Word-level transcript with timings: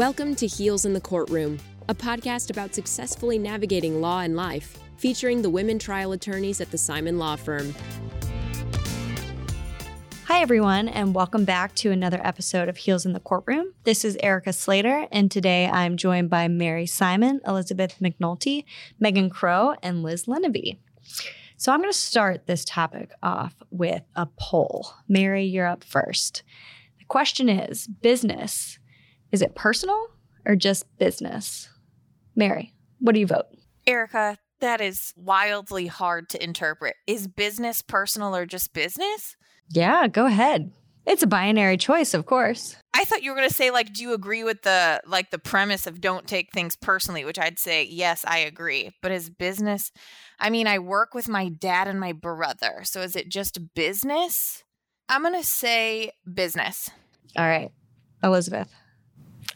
Welcome 0.00 0.34
to 0.36 0.46
Heels 0.46 0.86
in 0.86 0.94
the 0.94 1.00
Courtroom, 1.02 1.58
a 1.90 1.94
podcast 1.94 2.48
about 2.48 2.74
successfully 2.74 3.38
navigating 3.38 4.00
law 4.00 4.20
and 4.20 4.34
life, 4.34 4.78
featuring 4.96 5.42
the 5.42 5.50
women 5.50 5.78
trial 5.78 6.12
attorneys 6.12 6.62
at 6.62 6.70
the 6.70 6.78
Simon 6.78 7.18
Law 7.18 7.36
Firm. 7.36 7.74
Hi, 10.24 10.40
everyone, 10.40 10.88
and 10.88 11.14
welcome 11.14 11.44
back 11.44 11.74
to 11.74 11.90
another 11.90 12.18
episode 12.24 12.70
of 12.70 12.78
Heels 12.78 13.04
in 13.04 13.12
the 13.12 13.20
Courtroom. 13.20 13.74
This 13.84 14.02
is 14.02 14.16
Erica 14.22 14.54
Slater, 14.54 15.06
and 15.12 15.30
today 15.30 15.66
I'm 15.66 15.98
joined 15.98 16.30
by 16.30 16.48
Mary 16.48 16.86
Simon, 16.86 17.42
Elizabeth 17.46 17.96
McNulty, 18.00 18.64
Megan 18.98 19.28
Crow, 19.28 19.74
and 19.82 20.02
Liz 20.02 20.24
Lenevy. 20.24 20.78
So 21.58 21.72
I'm 21.72 21.80
going 21.80 21.92
to 21.92 21.98
start 21.98 22.46
this 22.46 22.64
topic 22.64 23.10
off 23.22 23.54
with 23.70 24.00
a 24.16 24.26
poll. 24.38 24.94
Mary, 25.08 25.44
you're 25.44 25.66
up 25.66 25.84
first. 25.84 26.42
The 26.98 27.04
question 27.04 27.50
is 27.50 27.86
business, 27.86 28.78
is 29.32 29.42
it 29.42 29.54
personal 29.54 30.08
or 30.46 30.56
just 30.56 30.86
business? 30.98 31.68
Mary, 32.34 32.72
what 32.98 33.12
do 33.12 33.20
you 33.20 33.26
vote? 33.26 33.46
Erica, 33.86 34.38
that 34.60 34.80
is 34.80 35.12
wildly 35.16 35.86
hard 35.86 36.28
to 36.30 36.42
interpret. 36.42 36.96
Is 37.06 37.26
business 37.26 37.82
personal 37.82 38.34
or 38.36 38.46
just 38.46 38.72
business? 38.72 39.36
Yeah, 39.68 40.08
go 40.08 40.26
ahead. 40.26 40.72
It's 41.06 41.22
a 41.22 41.26
binary 41.26 41.76
choice, 41.76 42.12
of 42.12 42.26
course. 42.26 42.76
I 42.92 43.04
thought 43.04 43.22
you 43.22 43.30
were 43.30 43.36
going 43.36 43.48
to 43.48 43.54
say 43.54 43.70
like 43.70 43.92
do 43.92 44.02
you 44.02 44.12
agree 44.12 44.44
with 44.44 44.62
the 44.62 45.00
like 45.06 45.30
the 45.30 45.38
premise 45.38 45.86
of 45.86 46.00
don't 46.00 46.26
take 46.26 46.52
things 46.52 46.76
personally, 46.76 47.24
which 47.24 47.38
I'd 47.38 47.58
say 47.58 47.84
yes, 47.84 48.24
I 48.26 48.38
agree. 48.38 48.90
But 49.00 49.12
as 49.12 49.30
business, 49.30 49.90
I 50.38 50.50
mean, 50.50 50.66
I 50.66 50.78
work 50.78 51.14
with 51.14 51.28
my 51.28 51.48
dad 51.48 51.88
and 51.88 51.98
my 51.98 52.12
brother. 52.12 52.82
So 52.84 53.00
is 53.00 53.16
it 53.16 53.30
just 53.30 53.74
business? 53.74 54.62
I'm 55.08 55.22
going 55.22 55.34
to 55.34 55.46
say 55.46 56.12
business. 56.32 56.90
All 57.36 57.46
right. 57.46 57.72
Elizabeth. 58.22 58.72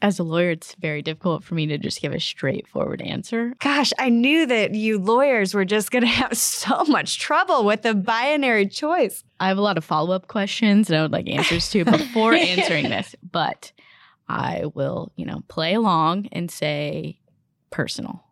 As 0.05 0.19
a 0.19 0.23
lawyer, 0.23 0.51
it's 0.51 0.75
very 0.75 1.01
difficult 1.01 1.43
for 1.43 1.55
me 1.55 1.65
to 1.69 1.79
just 1.79 2.03
give 2.03 2.13
a 2.13 2.21
straightforward 2.21 3.01
answer. 3.01 3.55
Gosh, 3.61 3.91
I 3.99 4.11
knew 4.11 4.45
that 4.45 4.75
you 4.75 4.99
lawyers 4.99 5.55
were 5.55 5.65
just 5.65 5.91
going 5.91 6.03
to 6.03 6.09
have 6.09 6.37
so 6.37 6.85
much 6.85 7.19
trouble 7.19 7.65
with 7.65 7.81
the 7.81 7.95
binary 7.95 8.69
choice. 8.69 9.25
I 9.41 9.49
have 9.49 9.57
a 9.57 9.63
lot 9.63 9.79
of 9.79 9.85
follow 9.85 10.15
up 10.15 10.29
questions 10.29 10.89
that 10.89 10.99
I 10.99 11.01
would 11.01 11.11
like 11.11 11.27
answers 11.27 11.71
to 11.71 11.87
before 11.87 12.35
answering 12.35 12.91
this, 12.91 13.17
but 13.33 13.73
I 14.29 14.67
will, 14.75 15.11
you 15.17 15.25
know, 15.25 15.43
play 15.49 15.73
along 15.73 16.29
and 16.33 16.51
say 16.51 17.19
personal. 17.71 18.23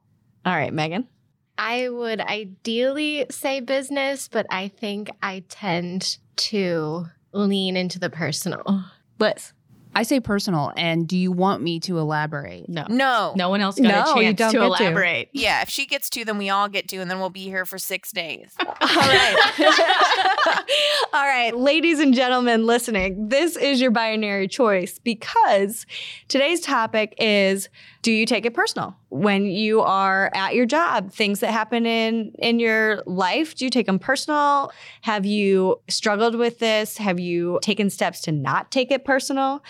All 0.44 0.54
right, 0.54 0.74
Megan. 0.74 1.08
I 1.56 1.88
would 1.88 2.20
ideally 2.20 3.24
say 3.30 3.60
business, 3.60 4.28
but 4.28 4.44
I 4.50 4.68
think 4.68 5.10
I 5.22 5.42
tend 5.48 6.18
to 6.36 7.06
lean 7.32 7.78
into 7.78 7.98
the 7.98 8.10
personal. 8.10 8.84
Liz. 9.18 9.54
I 9.94 10.04
say 10.04 10.20
personal, 10.20 10.72
and 10.76 11.06
do 11.06 11.16
you 11.18 11.30
want 11.32 11.62
me 11.62 11.78
to 11.80 11.98
elaborate? 11.98 12.68
No. 12.68 12.86
No. 12.88 13.34
No 13.36 13.48
one 13.50 13.60
else 13.60 13.78
got 13.78 14.06
No, 14.06 14.12
a 14.14 14.16
you 14.24 14.34
chance 14.34 14.38
don't 14.38 14.52
to 14.52 14.58
get 14.58 14.78
to. 14.78 14.84
elaborate. 14.84 15.28
Yeah, 15.32 15.62
if 15.62 15.68
she 15.68 15.86
gets 15.86 16.08
to, 16.10 16.24
then 16.24 16.38
we 16.38 16.48
all 16.50 16.68
get 16.68 16.88
to, 16.88 16.96
and 16.98 17.10
then 17.10 17.18
we'll 17.20 17.30
be 17.30 17.44
here 17.44 17.64
for 17.66 17.78
six 17.78 18.10
days. 18.12 18.54
All 18.60 18.66
right. 18.80 19.54
All 21.12 21.24
right, 21.26 21.54
ladies 21.56 22.00
and 22.00 22.14
gentlemen 22.14 22.66
listening, 22.66 23.28
this 23.28 23.56
is 23.56 23.80
your 23.80 23.90
binary 23.90 24.48
choice 24.48 24.98
because 24.98 25.84
today's 26.28 26.60
topic 26.60 27.14
is 27.18 27.68
do 28.02 28.10
you 28.12 28.26
take 28.26 28.44
it 28.44 28.52
personal 28.52 28.96
when 29.10 29.46
you 29.46 29.80
are 29.80 30.30
at 30.34 30.54
your 30.54 30.66
job 30.66 31.12
things 31.12 31.40
that 31.40 31.52
happen 31.52 31.86
in 31.86 32.32
in 32.38 32.58
your 32.58 33.02
life 33.06 33.54
do 33.54 33.64
you 33.64 33.70
take 33.70 33.86
them 33.86 33.98
personal 33.98 34.72
have 35.02 35.24
you 35.24 35.80
struggled 35.88 36.34
with 36.34 36.58
this 36.58 36.98
have 36.98 37.18
you 37.20 37.58
taken 37.62 37.88
steps 37.88 38.20
to 38.20 38.32
not 38.32 38.70
take 38.70 38.90
it 38.90 39.04
personal 39.04 39.62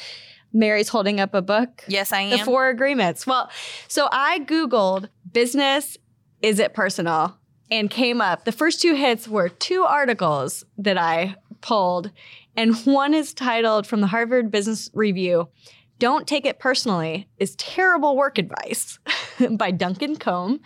mary's 0.52 0.88
holding 0.88 1.20
up 1.20 1.34
a 1.34 1.42
book 1.42 1.84
Yes, 1.88 2.12
I 2.12 2.20
am. 2.22 2.30
the 2.30 2.38
four 2.44 2.68
agreements. 2.68 3.26
Well, 3.26 3.50
so 3.88 4.08
I 4.12 4.40
Googled 4.40 5.08
business, 5.32 5.96
is 6.42 6.58
it 6.58 6.74
personal? 6.74 7.38
And 7.70 7.88
came 7.88 8.20
up. 8.20 8.44
The 8.44 8.52
first 8.52 8.82
two 8.82 8.94
hits 8.94 9.26
were 9.26 9.48
two 9.48 9.82
articles 9.84 10.62
that 10.76 10.98
I 10.98 11.36
pulled. 11.62 12.10
And 12.54 12.76
one 12.84 13.14
is 13.14 13.32
titled 13.32 13.86
from 13.86 14.02
the 14.02 14.08
Harvard 14.08 14.50
Business 14.50 14.90
Review 14.92 15.48
Don't 16.02 16.26
Take 16.26 16.44
It 16.44 16.58
Personally 16.58 17.28
is 17.38 17.54
Terrible 17.54 18.16
Work 18.16 18.36
Advice 18.36 18.98
by 19.52 19.70
Duncan 19.70 20.16
Coombe. 20.16 20.58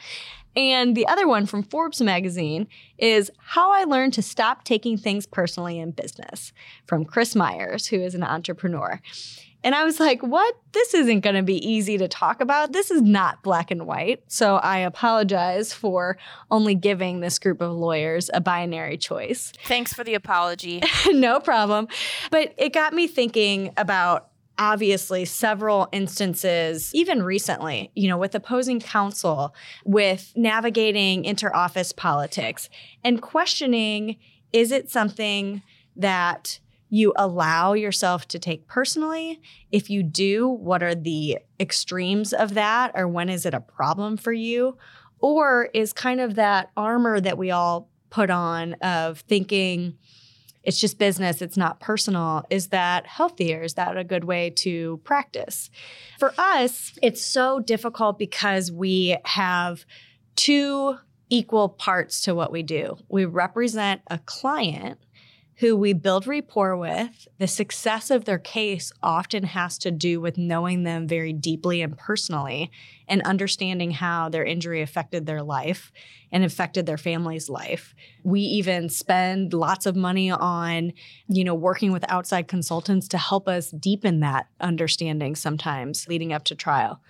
And 0.57 0.97
the 0.97 1.07
other 1.07 1.29
one 1.29 1.45
from 1.45 1.63
Forbes 1.63 2.01
magazine 2.01 2.69
is 2.97 3.31
How 3.37 3.71
I 3.71 3.85
Learned 3.85 4.15
to 4.15 4.23
Stop 4.23 4.65
Taking 4.65 4.97
Things 4.97 5.27
Personally 5.27 5.79
in 5.79 5.91
Business 5.91 6.55
from 6.87 7.05
Chris 7.05 7.37
Myers, 7.37 7.87
who 7.87 8.01
is 8.01 8.15
an 8.15 8.23
entrepreneur. 8.23 8.99
And 9.63 9.75
I 9.75 9.85
was 9.85 10.01
like, 10.01 10.23
what? 10.23 10.55
This 10.73 10.95
isn't 10.95 11.21
going 11.21 11.37
to 11.37 11.43
be 11.43 11.69
easy 11.69 11.99
to 11.99 12.09
talk 12.09 12.41
about. 12.41 12.73
This 12.73 12.91
is 12.91 13.03
not 13.03 13.43
black 13.43 13.71
and 13.71 13.87
white. 13.87 14.23
So 14.29 14.57
I 14.57 14.79
apologize 14.79 15.71
for 15.71 16.17
only 16.51 16.75
giving 16.75 17.21
this 17.21 17.39
group 17.39 17.61
of 17.61 17.73
lawyers 17.73 18.31
a 18.33 18.41
binary 18.41 18.97
choice. 18.97 19.53
Thanks 19.67 19.93
for 19.93 20.03
the 20.03 20.15
apology. 20.15 20.83
no 21.09 21.41
problem. 21.41 21.89
But 22.31 22.55
it 22.57 22.73
got 22.73 22.95
me 22.95 23.07
thinking 23.07 23.75
about 23.77 24.31
obviously 24.59 25.25
several 25.25 25.89
instances, 25.93 26.95
even 26.95 27.23
recently, 27.23 27.91
you 27.95 28.09
know, 28.09 28.19
with 28.19 28.35
opposing 28.35 28.81
counsel, 28.81 29.55
with 29.85 30.33
navigating 30.37 31.25
interoffice 31.25 31.95
politics 31.95 32.69
and 33.05 33.21
questioning 33.21 34.17
is 34.53 34.73
it 34.73 34.91
something 34.91 35.63
that 35.97 36.61
you 36.89 37.13
allow 37.17 37.73
yourself 37.73 38.29
to 38.29 38.39
take 38.39 38.67
personally? 38.67 39.41
If 39.73 39.91
you 39.91 40.03
do, 40.03 40.49
what 40.49 40.83
are 40.83 40.95
the 40.95 41.39
extremes 41.59 42.33
of 42.33 42.55
that? 42.55 42.93
Or 42.95 43.09
when 43.09 43.29
is 43.29 43.45
it 43.45 43.55
a 43.55 43.61
problem 43.61 44.17
for 44.17 44.33
you? 44.33 44.79
Or 45.19 45.69
is 45.75 45.93
kind 45.93 46.21
of 46.21 46.37
that 46.37 46.71
armor 46.77 47.21
that 47.21 47.39
we 47.39 47.51
all 47.51 47.89
put 48.11 48.31
on 48.31 48.75
of 48.75 49.21
thinking, 49.21 49.99
it's 50.67 50.81
just 50.81 50.99
business, 50.99 51.41
it's 51.41 51.57
not 51.57 51.79
personal. 51.79 52.45
Is 52.51 52.69
that 52.69 53.07
healthier? 53.07 53.63
Is 53.63 53.75
that 53.75 53.97
a 53.97 54.03
good 54.03 54.25
way 54.25 54.51
to 54.57 55.01
practice? 55.05 55.71
For 56.19 56.35
us, 56.37 56.93
it's 57.03 57.25
so 57.25 57.61
difficult 57.61 58.19
because 58.19 58.73
we 58.73 59.17
have 59.25 59.87
two 60.35 60.97
equal 61.31 61.69
parts 61.69 62.21
to 62.23 62.35
what 62.35 62.51
we 62.51 62.65
do. 62.65 62.99
We 63.09 63.25
represent 63.25 64.03
a 64.09 64.19
client 64.19 64.99
who 65.59 65.75
we 65.75 65.95
build 65.95 66.27
rapport 66.27 66.77
with. 66.77 67.29
The 67.39 67.47
success 67.47 68.11
of 68.11 68.27
their 68.27 68.39
case 68.39 68.93
often 69.03 69.45
has 69.45 69.79
to 69.79 69.91
do 69.91 70.21
with 70.21 70.37
knowing 70.37 70.83
them 70.83 71.09
very 71.09 71.33
deeply 71.33 71.81
and 71.81 71.97
personally 71.97 72.71
and 73.09 73.23
understanding 73.23 73.93
how 73.93 74.29
their 74.29 74.45
injury 74.45 74.83
affected 74.83 75.25
their 75.25 75.43
life 75.43 75.91
and 76.31 76.45
affected 76.45 76.85
their 76.85 76.99
family's 76.99 77.49
life. 77.49 77.95
We 78.23 78.41
even 78.41 78.91
spend 78.91 79.55
lots 79.55 79.87
of 79.87 79.97
money 79.97 80.31
on, 80.31 80.93
you 81.27 81.43
know, 81.43 81.55
working 81.55 81.91
with 81.91 82.05
outside 82.11 82.49
consultants 82.49 83.09
to 83.09 83.19
help 83.19 83.49
us 83.49 83.71
deepen 83.71 84.21
that 84.21 84.49
understanding 84.61 85.35
sometimes 85.35 86.07
leading 86.07 86.35
up 86.35 86.45
to 86.45 86.55
trial. 86.55 87.01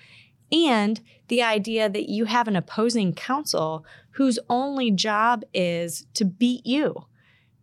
And 0.52 1.00
the 1.26 1.42
idea 1.42 1.88
that 1.88 2.08
you 2.08 2.26
have 2.26 2.46
an 2.46 2.54
opposing 2.54 3.12
counsel 3.12 3.84
whose 4.10 4.38
only 4.48 4.92
job 4.92 5.42
is 5.52 6.06
to 6.14 6.24
beat 6.24 6.64
you 6.64 7.06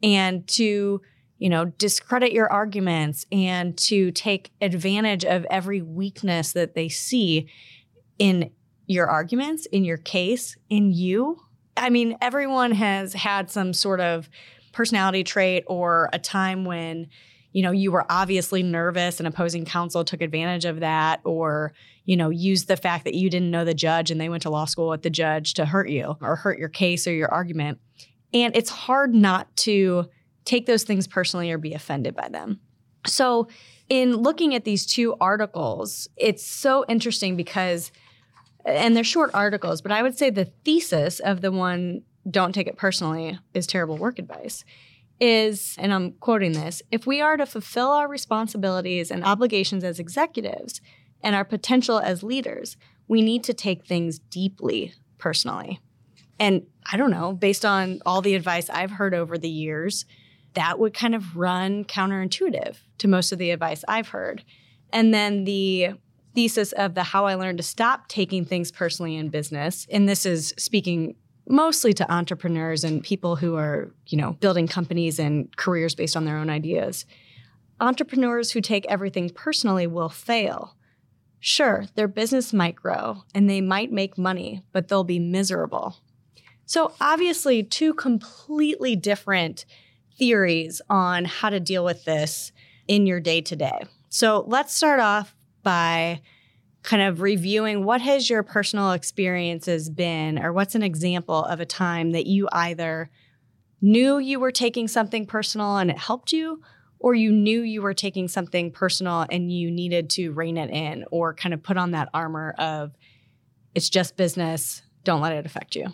and 0.03 0.45
to 0.49 1.01
you 1.39 1.49
know 1.49 1.65
discredit 1.65 2.31
your 2.31 2.51
arguments 2.51 3.25
and 3.31 3.77
to 3.77 4.11
take 4.11 4.51
advantage 4.61 5.25
of 5.25 5.45
every 5.49 5.81
weakness 5.81 6.51
that 6.51 6.75
they 6.75 6.89
see 6.89 7.47
in 8.19 8.51
your 8.85 9.07
arguments 9.07 9.65
in 9.67 9.85
your 9.85 9.97
case 9.97 10.57
in 10.69 10.91
you. 10.91 11.39
I 11.75 11.89
mean 11.89 12.17
everyone 12.21 12.73
has 12.73 13.13
had 13.13 13.49
some 13.49 13.73
sort 13.73 14.01
of 14.01 14.29
personality 14.73 15.23
trait 15.23 15.63
or 15.67 16.09
a 16.13 16.19
time 16.19 16.65
when 16.65 17.07
you 17.53 17.63
know 17.63 17.71
you 17.71 17.91
were 17.91 18.05
obviously 18.09 18.61
nervous 18.61 19.19
and 19.19 19.27
opposing 19.27 19.65
counsel 19.65 20.03
took 20.03 20.21
advantage 20.21 20.65
of 20.65 20.81
that 20.81 21.21
or 21.23 21.73
you 22.05 22.17
know 22.17 22.29
used 22.29 22.67
the 22.67 22.77
fact 22.77 23.05
that 23.05 23.13
you 23.13 23.29
didn't 23.29 23.51
know 23.51 23.63
the 23.63 23.73
judge 23.73 24.11
and 24.11 24.19
they 24.19 24.29
went 24.29 24.43
to 24.43 24.49
law 24.49 24.65
school 24.65 24.89
with 24.89 25.03
the 25.03 25.09
judge 25.09 25.53
to 25.53 25.65
hurt 25.65 25.89
you 25.89 26.15
or 26.21 26.35
hurt 26.35 26.59
your 26.59 26.69
case 26.69 27.07
or 27.07 27.13
your 27.13 27.31
argument 27.31 27.79
and 28.33 28.55
it's 28.55 28.69
hard 28.69 29.13
not 29.13 29.55
to 29.57 30.09
take 30.45 30.65
those 30.65 30.83
things 30.83 31.07
personally 31.07 31.51
or 31.51 31.57
be 31.57 31.73
offended 31.73 32.15
by 32.15 32.29
them. 32.29 32.59
So, 33.05 33.47
in 33.89 34.15
looking 34.15 34.55
at 34.55 34.63
these 34.63 34.85
two 34.85 35.15
articles, 35.19 36.07
it's 36.15 36.45
so 36.45 36.85
interesting 36.87 37.35
because, 37.35 37.91
and 38.65 38.95
they're 38.95 39.03
short 39.03 39.31
articles, 39.33 39.81
but 39.81 39.91
I 39.91 40.01
would 40.01 40.17
say 40.17 40.29
the 40.29 40.45
thesis 40.65 41.19
of 41.19 41.41
the 41.41 41.51
one, 41.51 42.03
don't 42.29 42.53
take 42.53 42.67
it 42.67 42.77
personally, 42.77 43.37
is 43.53 43.67
terrible 43.67 43.97
work 43.97 44.19
advice. 44.19 44.63
Is, 45.19 45.75
and 45.77 45.93
I'm 45.93 46.13
quoting 46.13 46.53
this, 46.53 46.81
if 46.91 47.05
we 47.05 47.21
are 47.21 47.37
to 47.37 47.45
fulfill 47.45 47.89
our 47.89 48.07
responsibilities 48.07 49.11
and 49.11 49.23
obligations 49.23 49.83
as 49.83 49.99
executives 49.99 50.81
and 51.21 51.35
our 51.35 51.45
potential 51.45 51.99
as 51.99 52.23
leaders, 52.23 52.77
we 53.07 53.21
need 53.21 53.43
to 53.43 53.53
take 53.53 53.85
things 53.85 54.17
deeply 54.17 54.93
personally. 55.17 55.79
And 56.39 56.65
I 56.91 56.97
don't 56.97 57.11
know, 57.11 57.33
based 57.33 57.65
on 57.65 58.01
all 58.05 58.21
the 58.21 58.35
advice 58.35 58.69
I've 58.69 58.91
heard 58.91 59.13
over 59.13 59.37
the 59.37 59.49
years, 59.49 60.05
that 60.53 60.79
would 60.79 60.93
kind 60.93 61.15
of 61.15 61.37
run 61.37 61.85
counterintuitive 61.85 62.77
to 62.99 63.07
most 63.07 63.31
of 63.31 63.39
the 63.39 63.51
advice 63.51 63.83
I've 63.87 64.09
heard. 64.09 64.43
And 64.91 65.13
then 65.13 65.45
the 65.45 65.91
thesis 66.35 66.71
of 66.73 66.95
the 66.95 67.03
how 67.03 67.25
I 67.25 67.35
learned 67.35 67.57
to 67.57 67.63
stop 67.63 68.07
taking 68.07 68.45
things 68.45 68.71
personally 68.71 69.15
in 69.15 69.29
business, 69.29 69.87
and 69.91 70.07
this 70.07 70.25
is 70.25 70.53
speaking 70.57 71.15
mostly 71.47 71.93
to 71.93 72.11
entrepreneurs 72.11 72.83
and 72.83 73.03
people 73.03 73.35
who 73.35 73.55
are, 73.55 73.91
you 74.07 74.17
know, 74.17 74.33
building 74.33 74.67
companies 74.67 75.19
and 75.19 75.55
careers 75.57 75.93
based 75.95 76.15
on 76.15 76.25
their 76.25 76.37
own 76.37 76.49
ideas. 76.49 77.05
Entrepreneurs 77.79 78.51
who 78.51 78.61
take 78.61 78.85
everything 78.85 79.29
personally 79.29 79.85
will 79.85 80.09
fail. 80.09 80.75
Sure, 81.39 81.85
their 81.95 82.07
business 82.07 82.53
might 82.53 82.75
grow 82.75 83.23
and 83.35 83.49
they 83.49 83.59
might 83.59 83.91
make 83.91 84.17
money, 84.17 84.63
but 84.71 84.87
they'll 84.87 85.03
be 85.03 85.19
miserable. 85.19 85.97
So, 86.65 86.93
obviously, 87.01 87.63
two 87.63 87.93
completely 87.93 88.95
different 88.95 89.65
theories 90.17 90.81
on 90.89 91.25
how 91.25 91.49
to 91.49 91.59
deal 91.59 91.83
with 91.83 92.05
this 92.05 92.51
in 92.87 93.05
your 93.05 93.19
day 93.19 93.41
to 93.41 93.55
day. 93.55 93.83
So, 94.09 94.43
let's 94.47 94.73
start 94.73 94.99
off 94.99 95.35
by 95.63 96.21
kind 96.83 97.01
of 97.01 97.21
reviewing 97.21 97.85
what 97.85 98.01
has 98.01 98.29
your 98.29 98.43
personal 98.43 98.91
experiences 98.91 99.89
been 99.89 100.37
or 100.37 100.51
what's 100.51 100.75
an 100.75 100.83
example 100.83 101.43
of 101.45 101.59
a 101.59 101.65
time 101.65 102.11
that 102.11 102.27
you 102.27 102.47
either 102.51 103.09
knew 103.81 104.17
you 104.17 104.39
were 104.39 104.51
taking 104.51 104.87
something 104.87 105.25
personal 105.25 105.77
and 105.77 105.89
it 105.89 105.97
helped 105.97 106.31
you 106.31 106.61
or 106.99 107.13
you 107.13 107.31
knew 107.31 107.61
you 107.61 107.81
were 107.81 107.93
taking 107.93 108.27
something 108.27 108.71
personal 108.71 109.25
and 109.29 109.51
you 109.51 109.69
needed 109.71 110.09
to 110.09 110.31
rein 110.31 110.57
it 110.57 110.69
in 110.69 111.05
or 111.11 111.33
kind 111.33 111.53
of 111.53 111.63
put 111.63 111.77
on 111.77 111.91
that 111.91 112.09
armor 112.13 112.53
of 112.57 112.91
it's 113.75 113.89
just 113.89 114.15
business 114.17 114.81
don't 115.03 115.21
let 115.21 115.33
it 115.33 115.45
affect 115.45 115.75
you 115.75 115.87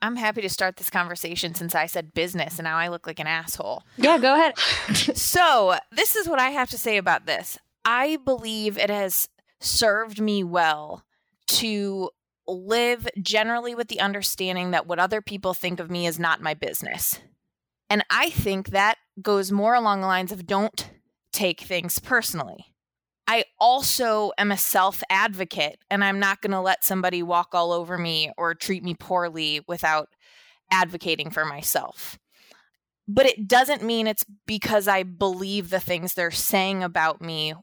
I'm 0.00 0.16
happy 0.16 0.42
to 0.42 0.48
start 0.48 0.76
this 0.76 0.90
conversation 0.90 1.54
since 1.54 1.74
I 1.74 1.86
said 1.86 2.14
business 2.14 2.58
and 2.58 2.64
now 2.64 2.76
I 2.76 2.88
look 2.88 3.06
like 3.06 3.18
an 3.18 3.26
asshole. 3.26 3.82
yeah 3.96 4.18
go 4.18 4.34
ahead 4.34 4.58
so, 5.16 5.76
this 5.92 6.16
is 6.16 6.28
what 6.28 6.38
I 6.40 6.50
have 6.50 6.70
to 6.70 6.78
say 6.78 6.96
about 6.96 7.26
this. 7.26 7.58
I 7.84 8.18
believe 8.24 8.78
it 8.78 8.90
has 8.90 9.28
served 9.60 10.20
me 10.20 10.44
well 10.44 11.04
to 11.48 12.10
live 12.46 13.08
generally 13.20 13.74
with 13.74 13.88
the 13.88 14.00
understanding 14.00 14.70
that 14.70 14.86
what 14.86 14.98
other 14.98 15.20
people 15.20 15.54
think 15.54 15.80
of 15.80 15.90
me 15.90 16.06
is 16.06 16.18
not 16.18 16.40
my 16.40 16.54
business. 16.54 17.20
And 17.90 18.04
I 18.10 18.30
think 18.30 18.68
that 18.68 18.96
goes 19.20 19.50
more 19.50 19.74
along 19.74 20.00
the 20.00 20.06
lines 20.06 20.32
of 20.32 20.46
don't 20.46 20.90
take 21.32 21.60
things 21.60 21.98
personally. 21.98 22.66
I 23.28 23.44
also 23.60 24.32
am 24.38 24.50
a 24.50 24.56
self 24.56 25.02
advocate, 25.08 25.78
and 25.90 26.02
I'm 26.02 26.18
not 26.18 26.40
going 26.40 26.52
to 26.52 26.60
let 26.60 26.82
somebody 26.82 27.22
walk 27.22 27.50
all 27.52 27.72
over 27.72 27.96
me 27.96 28.32
or 28.36 28.54
treat 28.54 28.82
me 28.82 28.94
poorly 28.94 29.60
without 29.68 30.08
advocating 30.72 31.30
for 31.30 31.44
myself. 31.44 32.18
But 33.06 33.26
it 33.26 33.46
doesn't 33.46 33.82
mean 33.82 34.06
it's 34.06 34.24
because 34.46 34.88
I 34.88 35.02
believe 35.04 35.70
the 35.70 35.80
things 35.80 36.14
they're 36.14 36.30
saying 36.30 36.82
about 36.82 37.22
me 37.22 37.54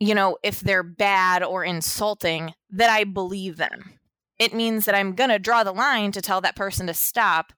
you 0.00 0.14
know, 0.14 0.36
if 0.42 0.60
they're 0.60 0.82
bad 0.82 1.42
or 1.42 1.64
insulting, 1.64 2.52
that 2.70 2.90
I 2.90 3.04
believe 3.04 3.56
them. 3.56 3.98
It 4.38 4.52
means 4.52 4.84
that 4.84 4.94
I'm 4.94 5.14
going 5.14 5.30
to 5.30 5.38
draw 5.38 5.64
the 5.64 5.72
line 5.72 6.12
to 6.12 6.20
tell 6.20 6.40
that 6.40 6.56
person 6.56 6.86
to 6.88 6.94
stop. 6.94 7.52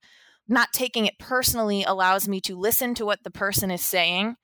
Not 0.47 0.73
taking 0.73 1.07
it 1.07 1.19
personally 1.19 1.83
allows 1.83 2.29
me 2.29 2.41
to 2.43 2.57
listen 2.57 2.95
to 2.95 3.07
what 3.07 3.25
the 3.25 3.31
person 3.31 3.71
is 3.71 3.83
saying 3.83 4.37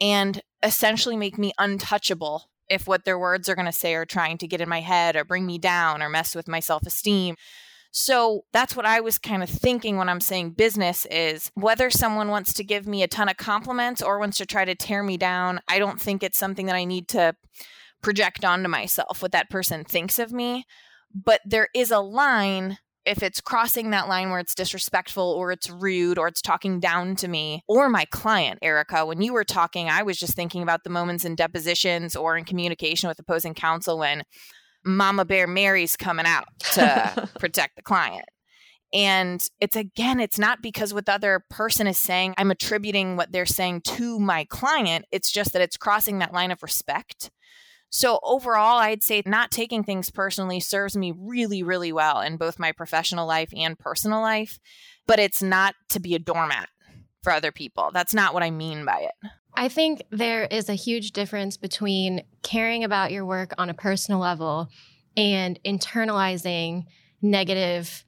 and 0.00 0.42
essentially 0.64 1.16
make 1.16 1.38
me 1.38 1.52
untouchable 1.58 2.44
if 2.68 2.86
what 2.88 3.04
their 3.04 3.18
words 3.18 3.48
are 3.48 3.54
going 3.54 3.66
to 3.66 3.72
say 3.72 3.94
are 3.94 4.06
trying 4.06 4.38
to 4.38 4.48
get 4.48 4.60
in 4.60 4.68
my 4.68 4.80
head 4.80 5.16
or 5.16 5.24
bring 5.24 5.46
me 5.46 5.58
down 5.58 6.02
or 6.02 6.08
mess 6.08 6.34
with 6.34 6.48
my 6.48 6.60
self 6.60 6.86
esteem. 6.86 7.36
So 7.96 8.44
that's 8.52 8.74
what 8.74 8.86
I 8.86 9.00
was 9.00 9.18
kind 9.18 9.42
of 9.42 9.48
thinking 9.48 9.96
when 9.96 10.08
I'm 10.08 10.20
saying 10.20 10.50
business 10.52 11.06
is 11.12 11.52
whether 11.54 11.90
someone 11.90 12.28
wants 12.28 12.52
to 12.54 12.64
give 12.64 12.88
me 12.88 13.04
a 13.04 13.08
ton 13.08 13.28
of 13.28 13.36
compliments 13.36 14.02
or 14.02 14.18
wants 14.18 14.38
to 14.38 14.46
try 14.46 14.64
to 14.64 14.74
tear 14.74 15.04
me 15.04 15.16
down, 15.16 15.60
I 15.68 15.78
don't 15.78 16.00
think 16.00 16.22
it's 16.22 16.38
something 16.38 16.66
that 16.66 16.74
I 16.74 16.84
need 16.84 17.06
to 17.08 17.36
project 18.02 18.44
onto 18.44 18.68
myself 18.68 19.22
what 19.22 19.30
that 19.30 19.48
person 19.48 19.84
thinks 19.84 20.18
of 20.18 20.32
me. 20.32 20.66
But 21.14 21.40
there 21.44 21.68
is 21.72 21.92
a 21.92 22.00
line 22.00 22.78
if 23.06 23.22
it's 23.22 23.40
crossing 23.40 23.90
that 23.90 24.08
line 24.08 24.30
where 24.30 24.38
it's 24.38 24.54
disrespectful 24.54 25.24
or 25.24 25.52
it's 25.52 25.68
rude 25.68 26.18
or 26.18 26.28
it's 26.28 26.40
talking 26.40 26.80
down 26.80 27.16
to 27.16 27.28
me 27.28 27.62
or 27.68 27.88
my 27.88 28.04
client, 28.06 28.58
Erica, 28.62 29.04
when 29.04 29.20
you 29.20 29.32
were 29.32 29.44
talking, 29.44 29.88
I 29.88 30.02
was 30.02 30.18
just 30.18 30.34
thinking 30.34 30.62
about 30.62 30.84
the 30.84 30.90
moments 30.90 31.24
in 31.24 31.34
depositions 31.34 32.16
or 32.16 32.36
in 32.36 32.44
communication 32.44 33.08
with 33.08 33.18
opposing 33.18 33.54
counsel 33.54 33.98
when 33.98 34.22
Mama 34.84 35.24
Bear 35.24 35.46
Mary's 35.46 35.96
coming 35.96 36.26
out 36.26 36.46
to 36.72 37.28
protect 37.38 37.76
the 37.76 37.82
client. 37.82 38.24
And 38.92 39.46
it's 39.60 39.74
again, 39.74 40.20
it's 40.20 40.38
not 40.38 40.62
because 40.62 40.94
what 40.94 41.06
the 41.06 41.14
other 41.14 41.44
person 41.50 41.88
is 41.88 41.98
saying, 41.98 42.34
I'm 42.38 42.52
attributing 42.52 43.16
what 43.16 43.32
they're 43.32 43.44
saying 43.44 43.82
to 43.82 44.20
my 44.20 44.44
client. 44.44 45.04
It's 45.10 45.32
just 45.32 45.52
that 45.52 45.62
it's 45.62 45.76
crossing 45.76 46.20
that 46.20 46.32
line 46.32 46.52
of 46.52 46.62
respect. 46.62 47.30
So, 47.96 48.18
overall, 48.24 48.78
I'd 48.78 49.04
say 49.04 49.22
not 49.24 49.52
taking 49.52 49.84
things 49.84 50.10
personally 50.10 50.58
serves 50.58 50.96
me 50.96 51.14
really, 51.16 51.62
really 51.62 51.92
well 51.92 52.22
in 52.22 52.36
both 52.36 52.58
my 52.58 52.72
professional 52.72 53.24
life 53.24 53.50
and 53.56 53.78
personal 53.78 54.20
life, 54.20 54.58
but 55.06 55.20
it's 55.20 55.40
not 55.40 55.76
to 55.90 56.00
be 56.00 56.16
a 56.16 56.18
doormat 56.18 56.68
for 57.22 57.32
other 57.32 57.52
people. 57.52 57.92
That's 57.94 58.12
not 58.12 58.34
what 58.34 58.42
I 58.42 58.50
mean 58.50 58.84
by 58.84 59.02
it. 59.02 59.30
I 59.56 59.68
think 59.68 60.02
there 60.10 60.42
is 60.42 60.68
a 60.68 60.74
huge 60.74 61.12
difference 61.12 61.56
between 61.56 62.24
caring 62.42 62.82
about 62.82 63.12
your 63.12 63.24
work 63.24 63.54
on 63.58 63.70
a 63.70 63.74
personal 63.74 64.18
level 64.18 64.70
and 65.16 65.60
internalizing 65.64 66.86
negative 67.22 68.04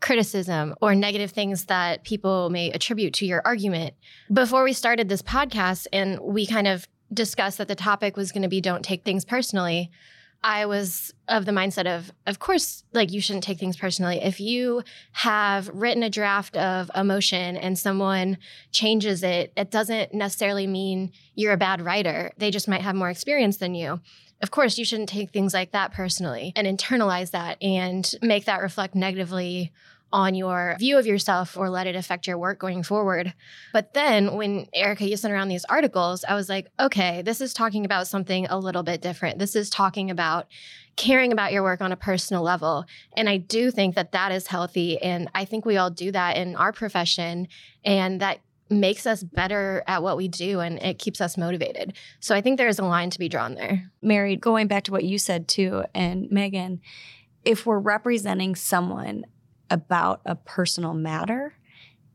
criticism 0.00 0.74
or 0.80 0.94
negative 0.94 1.32
things 1.32 1.66
that 1.66 2.04
people 2.04 2.48
may 2.48 2.70
attribute 2.70 3.12
to 3.12 3.26
your 3.26 3.42
argument. 3.44 3.92
Before 4.32 4.64
we 4.64 4.72
started 4.72 5.10
this 5.10 5.20
podcast 5.20 5.88
and 5.92 6.18
we 6.20 6.46
kind 6.46 6.66
of 6.66 6.88
discussed 7.12 7.58
that 7.58 7.68
the 7.68 7.74
topic 7.74 8.16
was 8.16 8.32
going 8.32 8.42
to 8.42 8.48
be 8.48 8.60
don't 8.60 8.84
take 8.84 9.04
things 9.04 9.24
personally, 9.24 9.90
I 10.42 10.66
was 10.66 11.12
of 11.28 11.44
the 11.44 11.52
mindset 11.52 11.86
of, 11.86 12.12
of 12.26 12.38
course, 12.38 12.84
like 12.92 13.12
you 13.12 13.20
shouldn't 13.20 13.44
take 13.44 13.58
things 13.58 13.76
personally. 13.76 14.20
If 14.22 14.38
you 14.38 14.82
have 15.12 15.68
written 15.68 16.02
a 16.02 16.10
draft 16.10 16.56
of 16.56 16.90
a 16.94 17.02
motion 17.02 17.56
and 17.56 17.78
someone 17.78 18.38
changes 18.70 19.22
it, 19.22 19.52
it 19.56 19.70
doesn't 19.70 20.14
necessarily 20.14 20.66
mean 20.66 21.10
you're 21.34 21.52
a 21.52 21.56
bad 21.56 21.80
writer. 21.80 22.30
They 22.38 22.50
just 22.50 22.68
might 22.68 22.82
have 22.82 22.94
more 22.94 23.10
experience 23.10 23.56
than 23.56 23.74
you. 23.74 24.00
Of 24.42 24.50
course, 24.50 24.78
you 24.78 24.84
shouldn't 24.84 25.08
take 25.08 25.30
things 25.30 25.54
like 25.54 25.72
that 25.72 25.92
personally 25.92 26.52
and 26.54 26.66
internalize 26.66 27.30
that 27.30 27.60
and 27.62 28.08
make 28.20 28.44
that 28.44 28.60
reflect 28.60 28.94
negatively 28.94 29.72
on 30.12 30.34
your 30.34 30.76
view 30.78 30.98
of 30.98 31.06
yourself 31.06 31.56
or 31.56 31.68
let 31.68 31.86
it 31.86 31.96
affect 31.96 32.26
your 32.26 32.38
work 32.38 32.58
going 32.58 32.82
forward. 32.82 33.34
But 33.72 33.94
then 33.94 34.36
when 34.36 34.66
Erica, 34.72 35.08
you 35.08 35.16
sent 35.16 35.34
around 35.34 35.48
these 35.48 35.64
articles, 35.66 36.24
I 36.24 36.34
was 36.34 36.48
like, 36.48 36.68
okay, 36.78 37.22
this 37.22 37.40
is 37.40 37.52
talking 37.52 37.84
about 37.84 38.06
something 38.06 38.46
a 38.46 38.58
little 38.58 38.82
bit 38.82 39.02
different. 39.02 39.38
This 39.38 39.56
is 39.56 39.68
talking 39.68 40.10
about 40.10 40.46
caring 40.96 41.32
about 41.32 41.52
your 41.52 41.62
work 41.62 41.80
on 41.80 41.92
a 41.92 41.96
personal 41.96 42.42
level. 42.42 42.84
And 43.16 43.28
I 43.28 43.36
do 43.36 43.70
think 43.70 43.96
that 43.96 44.12
that 44.12 44.32
is 44.32 44.46
healthy. 44.46 45.00
And 45.02 45.28
I 45.34 45.44
think 45.44 45.66
we 45.66 45.76
all 45.76 45.90
do 45.90 46.10
that 46.12 46.36
in 46.36 46.56
our 46.56 46.72
profession. 46.72 47.48
And 47.84 48.20
that 48.20 48.40
makes 48.68 49.06
us 49.06 49.22
better 49.22 49.84
at 49.86 50.02
what 50.02 50.16
we 50.16 50.28
do 50.28 50.60
and 50.60 50.82
it 50.82 50.98
keeps 50.98 51.20
us 51.20 51.36
motivated. 51.36 51.92
So 52.20 52.34
I 52.34 52.40
think 52.40 52.58
there's 52.58 52.78
a 52.78 52.84
line 52.84 53.10
to 53.10 53.18
be 53.18 53.28
drawn 53.28 53.54
there. 53.54 53.90
Mary, 54.02 54.36
going 54.36 54.66
back 54.66 54.84
to 54.84 54.92
what 54.92 55.04
you 55.04 55.18
said 55.18 55.46
too, 55.46 55.84
and 55.94 56.28
Megan, 56.30 56.80
if 57.44 57.64
we're 57.64 57.78
representing 57.78 58.56
someone 58.56 59.24
about 59.70 60.20
a 60.24 60.34
personal 60.34 60.94
matter, 60.94 61.54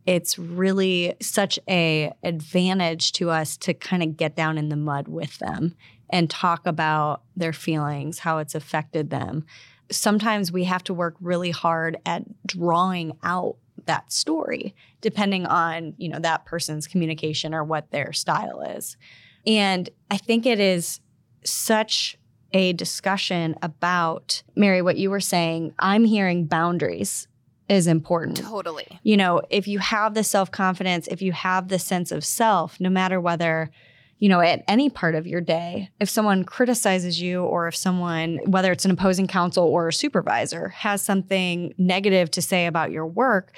it's 0.05 0.39
really 0.39 1.15
such 1.21 1.59
a 1.69 2.11
advantage 2.23 3.11
to 3.13 3.29
us 3.29 3.55
to 3.57 3.73
kind 3.73 4.01
of 4.01 4.17
get 4.17 4.35
down 4.35 4.57
in 4.57 4.69
the 4.69 4.75
mud 4.75 5.07
with 5.07 5.37
them 5.39 5.75
and 6.09 6.29
talk 6.29 6.65
about 6.65 7.21
their 7.35 7.53
feelings, 7.53 8.19
how 8.19 8.39
it's 8.39 8.55
affected 8.55 9.09
them. 9.09 9.45
Sometimes 9.91 10.51
we 10.51 10.63
have 10.65 10.83
to 10.85 10.93
work 10.93 11.15
really 11.21 11.51
hard 11.51 11.97
at 12.05 12.23
drawing 12.45 13.13
out 13.23 13.57
that 13.85 14.11
story 14.11 14.75
depending 15.01 15.45
on, 15.45 15.93
you 15.97 16.07
know, 16.09 16.19
that 16.19 16.45
person's 16.45 16.87
communication 16.87 17.53
or 17.53 17.63
what 17.63 17.91
their 17.91 18.13
style 18.13 18.61
is. 18.61 18.97
And 19.45 19.89
I 20.09 20.17
think 20.17 20.45
it 20.45 20.59
is 20.59 20.99
such 21.43 22.17
a 22.53 22.73
discussion 22.73 23.55
about 23.61 24.43
Mary 24.55 24.81
what 24.81 24.97
you 24.97 25.09
were 25.09 25.19
saying, 25.21 25.73
I'm 25.79 26.03
hearing 26.03 26.45
boundaries 26.45 27.27
is 27.69 27.87
important. 27.87 28.37
Totally. 28.37 28.99
You 29.03 29.17
know, 29.17 29.41
if 29.49 29.67
you 29.67 29.79
have 29.79 30.13
the 30.13 30.23
self 30.23 30.51
confidence, 30.51 31.07
if 31.07 31.21
you 31.21 31.31
have 31.31 31.69
the 31.69 31.79
sense 31.79 32.11
of 32.11 32.25
self, 32.25 32.79
no 32.79 32.89
matter 32.89 33.19
whether, 33.19 33.71
you 34.19 34.29
know, 34.29 34.41
at 34.41 34.63
any 34.67 34.89
part 34.89 35.15
of 35.15 35.25
your 35.25 35.41
day, 35.41 35.89
if 35.99 36.09
someone 36.09 36.43
criticizes 36.43 37.21
you 37.21 37.43
or 37.43 37.67
if 37.67 37.75
someone, 37.75 38.39
whether 38.45 38.71
it's 38.71 38.85
an 38.85 38.91
opposing 38.91 39.27
counsel 39.27 39.65
or 39.65 39.87
a 39.87 39.93
supervisor, 39.93 40.69
has 40.69 41.01
something 41.01 41.73
negative 41.77 42.29
to 42.31 42.41
say 42.41 42.65
about 42.65 42.91
your 42.91 43.07
work, 43.07 43.55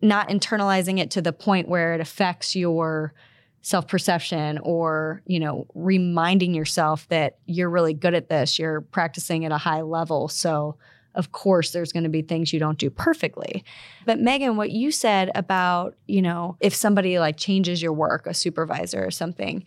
not 0.00 0.28
internalizing 0.28 0.98
it 0.98 1.10
to 1.12 1.22
the 1.22 1.32
point 1.32 1.68
where 1.68 1.94
it 1.94 2.00
affects 2.00 2.54
your 2.54 3.14
self 3.62 3.88
perception 3.88 4.58
or, 4.62 5.22
you 5.26 5.40
know, 5.40 5.66
reminding 5.74 6.54
yourself 6.54 7.08
that 7.08 7.38
you're 7.46 7.68
really 7.68 7.94
good 7.94 8.14
at 8.14 8.28
this, 8.28 8.60
you're 8.60 8.80
practicing 8.80 9.44
at 9.44 9.50
a 9.50 9.58
high 9.58 9.80
level. 9.80 10.28
So, 10.28 10.76
of 11.16 11.32
course 11.32 11.72
there's 11.72 11.92
going 11.92 12.04
to 12.04 12.08
be 12.08 12.22
things 12.22 12.52
you 12.52 12.60
don't 12.60 12.78
do 12.78 12.88
perfectly 12.88 13.64
but 14.04 14.20
megan 14.20 14.56
what 14.56 14.70
you 14.70 14.90
said 14.90 15.30
about 15.34 15.94
you 16.06 16.22
know 16.22 16.56
if 16.60 16.74
somebody 16.74 17.18
like 17.18 17.36
changes 17.36 17.82
your 17.82 17.92
work 17.92 18.26
a 18.26 18.34
supervisor 18.34 19.04
or 19.04 19.10
something 19.10 19.64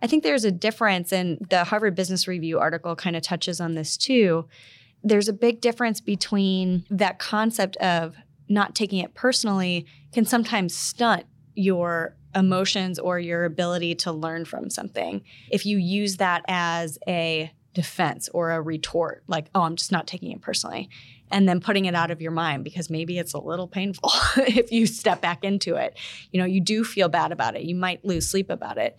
I 0.00 0.06
think 0.06 0.22
there's 0.22 0.44
a 0.44 0.52
difference, 0.52 1.12
and 1.12 1.44
the 1.50 1.64
Harvard 1.64 1.94
Business 1.94 2.28
Review 2.28 2.58
article 2.58 2.94
kind 2.94 3.16
of 3.16 3.22
touches 3.22 3.60
on 3.60 3.74
this 3.74 3.96
too. 3.96 4.46
There's 5.02 5.28
a 5.28 5.32
big 5.32 5.60
difference 5.60 6.00
between 6.00 6.84
that 6.90 7.18
concept 7.18 7.76
of 7.76 8.16
not 8.48 8.74
taking 8.74 9.00
it 9.00 9.14
personally 9.14 9.86
can 10.12 10.24
sometimes 10.24 10.74
stunt 10.74 11.24
your 11.54 12.16
emotions 12.34 12.98
or 12.98 13.18
your 13.18 13.44
ability 13.44 13.94
to 13.96 14.12
learn 14.12 14.44
from 14.44 14.70
something. 14.70 15.22
If 15.50 15.66
you 15.66 15.78
use 15.78 16.16
that 16.18 16.44
as 16.46 16.98
a 17.06 17.52
defense 17.78 18.28
or 18.34 18.50
a 18.50 18.60
retort, 18.60 19.22
like, 19.28 19.48
oh, 19.54 19.62
I'm 19.62 19.76
just 19.76 19.92
not 19.92 20.08
taking 20.08 20.32
it 20.32 20.40
personally, 20.40 20.90
and 21.30 21.48
then 21.48 21.60
putting 21.60 21.84
it 21.84 21.94
out 21.94 22.10
of 22.10 22.20
your 22.20 22.32
mind 22.32 22.64
because 22.64 22.90
maybe 22.90 23.20
it's 23.20 23.34
a 23.34 23.38
little 23.38 23.68
painful 23.68 24.10
if 24.38 24.72
you 24.72 24.84
step 24.84 25.20
back 25.20 25.44
into 25.44 25.76
it. 25.76 25.96
You 26.32 26.40
know, 26.40 26.44
you 26.44 26.60
do 26.60 26.82
feel 26.82 27.08
bad 27.08 27.30
about 27.30 27.54
it. 27.54 27.62
You 27.62 27.76
might 27.76 28.04
lose 28.04 28.28
sleep 28.28 28.50
about 28.50 28.78
it. 28.78 28.96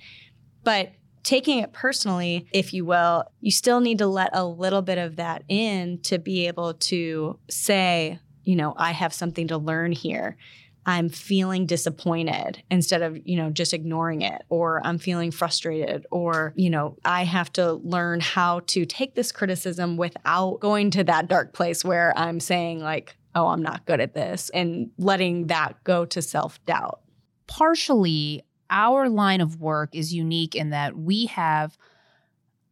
But 0.64 0.94
taking 1.24 1.60
it 1.60 1.74
personally, 1.74 2.48
if 2.54 2.74
you 2.74 2.86
will, 2.86 3.26
you 3.42 3.52
still 3.52 3.82
need 3.82 3.98
to 3.98 4.08
let 4.08 4.30
a 4.32 4.46
little 4.46 4.82
bit 4.82 4.98
of 4.98 5.18
that 5.18 5.44
in 5.50 6.00
to 6.04 6.18
be 6.18 6.48
able 6.48 6.76
to 6.76 7.38
say, 7.50 8.18
you 8.46 8.56
know, 8.56 8.74
I 8.78 8.92
have 8.92 9.14
something 9.14 9.50
to 9.50 9.58
learn 9.58 9.92
here. 9.92 10.38
I'm 10.90 11.10
feeling 11.10 11.68
disappointed 11.68 12.64
instead 12.72 13.04
of, 13.04 13.20
you 13.24 13.38
know, 13.38 13.52
just 13.52 13.76
ignoring 13.76 14.24
it 14.24 14.42
or 14.50 14.82
I'm 14.84 14.98
feeling 14.98 15.30
frustrated 15.30 16.08
or, 16.10 16.52
you 16.56 16.72
know, 16.72 16.98
I 17.06 17.26
have 17.26 17.54
to 17.54 17.74
learn 17.74 18.22
how 18.22 18.62
to 18.68 18.88
take 18.88 19.14
this 19.14 19.32
criticism 19.32 19.98
without 19.98 20.60
going 20.62 20.90
to 20.92 21.04
that 21.04 21.28
dark 21.28 21.54
place 21.54 21.86
where 21.86 22.12
I'm 22.18 22.40
saying 22.40 22.80
like, 22.80 23.16
oh, 23.36 23.48
I'm 23.50 23.62
not 23.62 23.86
good 23.86 24.00
at 24.00 24.16
this 24.16 24.50
and 24.50 24.90
letting 24.98 25.48
that 25.48 25.84
go 25.84 26.06
to 26.06 26.24
self-doubt. 26.24 27.02
Partially, 27.46 28.44
our 28.72 29.10
line 29.10 29.42
of 29.42 29.62
work 29.62 29.94
is 29.94 30.12
unique 30.12 30.56
in 30.56 30.72
that 30.72 30.98
we 30.98 31.28
have 31.28 31.78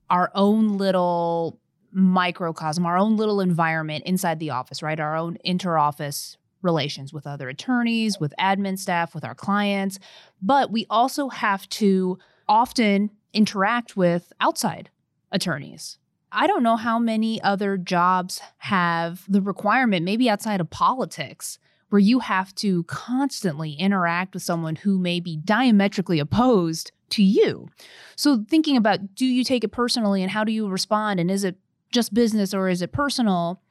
our 0.10 0.32
own 0.34 0.80
little 0.80 1.60
microcosm, 1.92 2.88
our 2.88 2.98
own 2.98 3.16
little 3.16 3.42
environment 3.42 4.06
inside 4.08 4.40
the 4.40 4.50
office, 4.50 4.82
right? 4.82 5.00
Our 5.00 5.16
own 5.16 5.38
inter-office 5.44 6.38
relations 6.62 7.14
with 7.14 7.28
other 7.28 7.50
attorneys, 7.50 8.20
with 8.20 8.34
admin 8.40 8.78
staff, 8.78 9.14
with 9.14 9.24
our 9.24 9.36
clients. 9.36 10.00
But 10.42 10.72
we 10.72 10.86
also 10.90 11.30
have 11.30 11.68
to 11.70 12.18
often 12.48 13.12
interact 13.34 13.96
with 13.96 14.32
outside 14.40 14.90
attorneys. 15.32 15.98
I 16.32 16.48
don't 16.48 16.64
know 16.64 16.76
how 16.76 17.00
many 17.00 17.42
other 17.42 17.78
jobs 17.78 18.42
have 18.58 19.24
the 19.28 19.42
requirement, 19.42 20.04
maybe 20.04 20.30
outside 20.30 20.60
of 20.60 20.70
politics, 20.70 21.58
where 21.90 22.00
you 22.00 22.20
have 22.20 22.54
to 22.56 22.84
constantly 22.84 23.74
interact 23.74 24.34
with 24.34 24.44
someone 24.44 24.76
who 24.76 25.00
may 25.00 25.20
be 25.20 25.38
diametrically 25.38 26.20
opposed 26.20 26.92
to 27.10 27.24
you. 27.24 27.70
So, 28.16 28.44
thinking 28.50 28.76
about 28.76 29.16
do 29.16 29.26
you 29.26 29.44
take 29.44 29.64
it 29.64 29.70
personally 29.70 30.22
and 30.22 30.32
how 30.32 30.44
do 30.44 30.52
you 30.52 30.68
respond? 30.68 31.20
And 31.20 31.32
is 31.32 31.44
it 31.44 31.56
just 31.92 32.14
business 32.14 32.54
or 32.54 32.68
is 32.68 32.82
it 32.82 32.92
personal? 32.92 33.62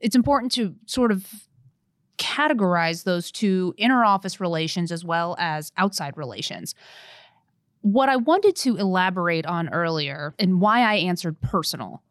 It's 0.00 0.16
important 0.16 0.52
to 0.52 0.74
sort 0.86 1.12
of 1.12 1.26
categorize 2.18 3.04
those 3.04 3.30
two 3.30 3.74
inner 3.76 4.04
office 4.04 4.40
relations 4.40 4.90
as 4.90 5.04
well 5.04 5.36
as 5.38 5.72
outside 5.76 6.16
relations. 6.16 6.74
What 7.82 8.08
I 8.08 8.16
wanted 8.16 8.56
to 8.56 8.76
elaborate 8.76 9.46
on 9.46 9.68
earlier 9.68 10.34
and 10.38 10.60
why 10.60 10.80
I 10.80 10.94
answered 10.94 11.40
personal 11.40 12.02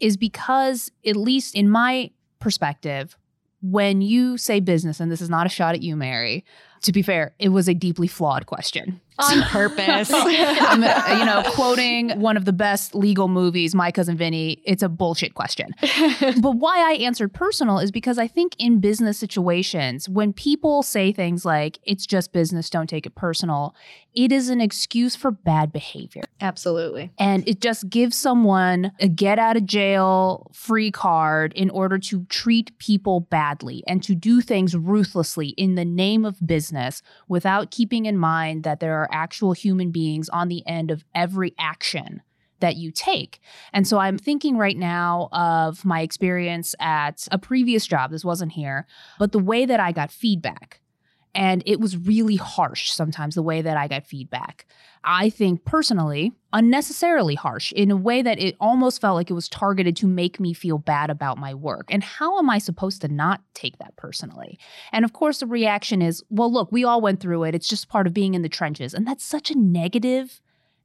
is 0.00 0.16
because, 0.16 0.90
at 1.06 1.16
least 1.16 1.54
in 1.54 1.70
my 1.70 2.10
perspective, 2.38 3.16
when 3.62 4.00
you 4.00 4.36
say 4.36 4.58
business, 4.58 4.98
and 4.98 5.10
this 5.10 5.20
is 5.20 5.30
not 5.30 5.46
a 5.46 5.48
shot 5.48 5.74
at 5.74 5.82
you, 5.82 5.94
Mary, 5.94 6.44
to 6.82 6.92
be 6.92 7.00
fair, 7.00 7.32
it 7.38 7.50
was 7.50 7.68
a 7.68 7.74
deeply 7.74 8.08
flawed 8.08 8.46
question. 8.46 9.00
On 9.18 9.42
purpose. 9.48 10.10
I'm, 10.12 10.82
you 11.18 11.24
know, 11.24 11.42
quoting 11.52 12.20
one 12.20 12.36
of 12.36 12.44
the 12.44 12.52
best 12.52 12.94
legal 12.94 13.28
movies, 13.28 13.74
My 13.74 13.90
Cousin 13.90 14.16
Vinny, 14.16 14.62
it's 14.64 14.82
a 14.82 14.88
bullshit 14.88 15.34
question. 15.34 15.74
but 16.40 16.56
why 16.56 16.90
I 16.90 16.94
answered 16.94 17.32
personal 17.32 17.78
is 17.78 17.90
because 17.90 18.18
I 18.18 18.26
think 18.26 18.54
in 18.58 18.80
business 18.80 19.18
situations, 19.18 20.08
when 20.08 20.32
people 20.32 20.82
say 20.82 21.12
things 21.12 21.44
like, 21.44 21.78
it's 21.84 22.06
just 22.06 22.32
business, 22.32 22.70
don't 22.70 22.88
take 22.88 23.06
it 23.06 23.14
personal, 23.14 23.74
it 24.14 24.32
is 24.32 24.48
an 24.48 24.60
excuse 24.60 25.16
for 25.16 25.30
bad 25.30 25.72
behavior. 25.72 26.22
Absolutely. 26.40 27.10
And 27.18 27.46
it 27.48 27.60
just 27.60 27.88
gives 27.88 28.16
someone 28.16 28.92
a 29.00 29.08
get 29.08 29.38
out 29.38 29.56
of 29.56 29.66
jail 29.66 30.50
free 30.52 30.90
card 30.90 31.52
in 31.54 31.70
order 31.70 31.98
to 31.98 32.24
treat 32.24 32.76
people 32.78 33.20
badly 33.20 33.82
and 33.86 34.02
to 34.02 34.14
do 34.14 34.40
things 34.40 34.76
ruthlessly 34.76 35.48
in 35.50 35.74
the 35.74 35.84
name 35.84 36.24
of 36.24 36.46
business 36.46 37.02
without 37.28 37.70
keeping 37.70 38.06
in 38.06 38.18
mind 38.18 38.64
that 38.64 38.80
there 38.80 39.01
are 39.02 39.08
actual 39.12 39.52
human 39.52 39.90
beings 39.90 40.28
on 40.28 40.48
the 40.48 40.66
end 40.66 40.90
of 40.90 41.04
every 41.14 41.54
action 41.58 42.22
that 42.60 42.76
you 42.76 42.92
take. 42.92 43.40
And 43.72 43.86
so 43.86 43.98
I'm 43.98 44.16
thinking 44.16 44.56
right 44.56 44.76
now 44.76 45.28
of 45.32 45.84
my 45.84 46.00
experience 46.00 46.74
at 46.80 47.26
a 47.30 47.38
previous 47.38 47.86
job. 47.86 48.10
This 48.10 48.24
wasn't 48.24 48.52
here, 48.52 48.86
but 49.18 49.32
the 49.32 49.38
way 49.38 49.66
that 49.66 49.80
I 49.80 49.92
got 49.92 50.12
feedback. 50.12 50.81
And 51.34 51.62
it 51.64 51.80
was 51.80 51.96
really 51.96 52.36
harsh 52.36 52.90
sometimes, 52.90 53.34
the 53.34 53.42
way 53.42 53.62
that 53.62 53.76
I 53.76 53.88
got 53.88 54.06
feedback. 54.06 54.66
I 55.04 55.30
think 55.30 55.64
personally, 55.64 56.32
unnecessarily 56.52 57.34
harsh 57.34 57.72
in 57.72 57.90
a 57.90 57.96
way 57.96 58.22
that 58.22 58.38
it 58.38 58.54
almost 58.60 59.00
felt 59.00 59.16
like 59.16 59.30
it 59.30 59.34
was 59.34 59.48
targeted 59.48 59.96
to 59.96 60.06
make 60.06 60.38
me 60.38 60.52
feel 60.52 60.78
bad 60.78 61.08
about 61.10 61.38
my 61.38 61.54
work. 61.54 61.86
And 61.88 62.04
how 62.04 62.38
am 62.38 62.50
I 62.50 62.58
supposed 62.58 63.00
to 63.00 63.08
not 63.08 63.40
take 63.54 63.78
that 63.78 63.96
personally? 63.96 64.58
And 64.92 65.04
of 65.04 65.12
course, 65.12 65.38
the 65.38 65.46
reaction 65.46 66.02
is, 66.02 66.22
well, 66.28 66.52
look, 66.52 66.70
we 66.70 66.84
all 66.84 67.00
went 67.00 67.20
through 67.20 67.44
it. 67.44 67.54
It's 67.54 67.68
just 67.68 67.88
part 67.88 68.06
of 68.06 68.12
being 68.12 68.34
in 68.34 68.42
the 68.42 68.48
trenches. 68.48 68.92
And 68.94 69.06
that's 69.06 69.24
such 69.24 69.50
a 69.50 69.58
negative 69.58 70.40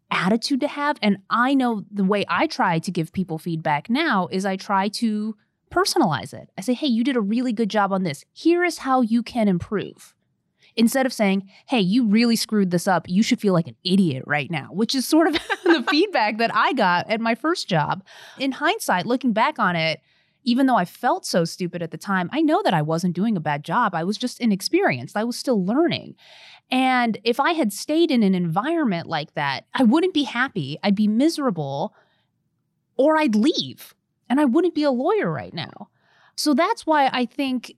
attitude 0.10 0.62
to 0.62 0.68
have. 0.70 0.98
And 1.02 1.18
I 1.30 1.54
know 1.54 1.84
the 1.92 2.06
way 2.06 2.24
I 2.30 2.48
try 2.48 2.80
to 2.80 2.92
give 2.92 3.12
people 3.12 3.38
feedback 3.38 3.90
now 3.90 4.30
is 4.32 4.46
I 4.46 4.56
try 4.56 4.88
to 4.90 5.36
personalize 5.70 6.34
it. 6.34 6.50
I 6.58 6.62
say, 6.62 6.74
hey, 6.74 6.88
you 6.88 7.04
did 7.04 7.18
a 7.18 7.22
really 7.22 7.52
good 7.52 7.70
job 7.70 7.92
on 7.92 8.04
this. 8.04 8.24
Here 8.32 8.64
is 8.64 8.80
how 8.80 9.02
you 9.02 9.22
can 9.22 9.50
improve 9.50 10.16
instead 10.78 11.06
of 11.06 11.12
saying, 11.12 11.50
hey, 11.66 11.80
you 11.80 12.06
really 12.08 12.36
screwed 12.36 12.72
this 12.72 12.88
up, 12.88 13.10
you 13.10 13.24
should 13.24 13.42
feel 13.42 13.54
like 13.54 13.68
an 13.68 13.76
idiot 13.84 14.24
right 14.26 14.50
now, 14.50 14.70
which 14.72 14.96
is 14.96 15.06
sort 15.06 15.28
of 15.28 15.34
the 15.64 15.84
feedback 15.90 16.38
that 16.38 16.54
I 16.54 16.74
got 16.74 17.10
at 17.10 17.20
my 17.20 17.36
first 17.36 17.68
job. 17.68 18.04
In 18.40 18.54
hindsight, 18.54 19.06
looking 19.06 19.34
back 19.34 19.60
on 19.60 19.76
it, 19.76 20.00
even 20.44 20.68
though 20.68 20.78
I 20.78 20.86
felt 20.86 21.26
so 21.26 21.44
stupid 21.44 21.82
at 21.82 21.92
the 21.92 21.98
time, 21.98 22.30
I 22.32 22.42
know 22.42 22.62
that 22.64 22.74
I 22.74 22.82
wasn't 22.82 23.16
doing 23.16 23.36
a 23.36 23.42
bad 23.42 23.66
job. 23.66 23.94
I 23.94 24.06
was 24.06 24.18
just 24.18 24.40
inexperienced. 24.40 25.18
I 25.18 25.26
was 25.26 25.36
still 25.36 25.66
learning. 25.66 26.16
And 26.72 27.18
if 27.24 27.40
I 27.40 27.52
had 27.52 27.74
stayed 27.74 28.12
in 28.12 28.24
an 28.24 28.36
environment 28.36 29.08
like 29.08 29.34
that, 29.34 29.66
I 29.74 29.84
wouldn't 29.84 30.14
be 30.14 30.24
happy. 30.24 30.78
I'd 30.84 30.96
be 30.96 31.08
miserable 31.08 31.94
or 32.96 33.18
I'd 33.18 33.36
leave 33.36 33.94
and 34.30 34.40
I 34.40 34.46
wouldn't 34.46 34.76
be 34.76 34.84
a 34.84 34.92
lawyer 34.92 35.32
right 35.32 35.54
now. 35.54 35.90
So 36.36 36.54
that's 36.54 36.86
why 36.86 37.10
I 37.12 37.26
think 37.26 37.76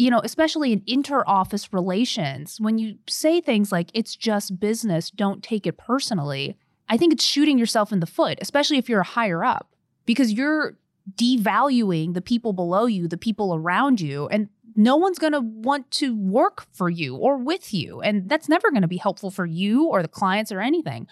you 0.00 0.10
know, 0.10 0.20
especially 0.24 0.72
in 0.72 0.82
inter 0.86 1.22
office 1.26 1.72
relations, 1.72 2.58
when 2.58 2.78
you 2.78 2.96
say 3.08 3.40
things 3.40 3.70
like, 3.70 3.90
it's 3.92 4.16
just 4.16 4.58
business, 4.58 5.10
don't 5.10 5.42
take 5.42 5.66
it 5.66 5.76
personally, 5.76 6.56
I 6.88 6.96
think 6.96 7.12
it's 7.12 7.24
shooting 7.24 7.58
yourself 7.58 7.92
in 7.92 8.00
the 8.00 8.06
foot, 8.06 8.38
especially 8.40 8.78
if 8.78 8.88
you're 8.88 9.00
a 9.00 9.04
higher 9.04 9.44
up, 9.44 9.74
because 10.06 10.32
you're 10.32 10.76
devaluing 11.16 12.14
the 12.14 12.22
people 12.22 12.52
below 12.52 12.86
you, 12.86 13.08
the 13.08 13.18
people 13.18 13.54
around 13.54 14.00
you, 14.00 14.26
and 14.28 14.48
no 14.76 14.96
one's 14.96 15.18
going 15.18 15.32
to 15.32 15.40
want 15.40 15.90
to 15.92 16.16
work 16.16 16.66
for 16.72 16.88
you 16.88 17.16
or 17.16 17.36
with 17.36 17.72
you. 17.74 18.00
And 18.00 18.28
that's 18.28 18.48
never 18.48 18.70
going 18.70 18.82
to 18.82 18.88
be 18.88 18.96
helpful 18.96 19.30
for 19.30 19.46
you 19.46 19.86
or 19.86 20.02
the 20.02 20.08
clients 20.08 20.52
or 20.52 20.60
anything. 20.60 21.06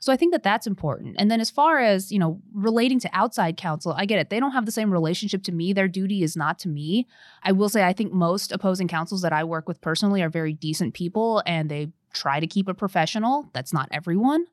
So 0.00 0.12
I 0.12 0.16
think 0.16 0.32
that 0.32 0.42
that's 0.42 0.66
important. 0.66 1.16
And 1.18 1.30
then 1.30 1.40
as 1.40 1.50
far 1.50 1.80
as, 1.80 2.12
you 2.12 2.18
know, 2.18 2.40
relating 2.52 3.00
to 3.00 3.10
outside 3.12 3.56
counsel, 3.56 3.94
I 3.96 4.04
get 4.04 4.20
it. 4.20 4.30
They 4.30 4.38
don't 4.38 4.52
have 4.52 4.66
the 4.66 4.72
same 4.72 4.92
relationship 4.92 5.42
to 5.44 5.52
me. 5.52 5.72
Their 5.72 5.88
duty 5.88 6.22
is 6.22 6.36
not 6.36 6.58
to 6.60 6.68
me. 6.68 7.08
I 7.42 7.52
will 7.52 7.68
say 7.68 7.84
I 7.84 7.92
think 7.92 8.12
most 8.12 8.52
opposing 8.52 8.88
counsels 8.88 9.22
that 9.22 9.32
I 9.32 9.44
work 9.44 9.66
with 9.66 9.80
personally 9.80 10.22
are 10.22 10.28
very 10.28 10.52
decent 10.52 10.94
people 10.94 11.42
and 11.46 11.68
they 11.68 11.88
try 12.12 12.40
to 12.40 12.46
keep 12.46 12.68
it 12.68 12.74
professional. 12.74 13.50
That's 13.52 13.72
not 13.72 13.88
everyone. 13.92 14.46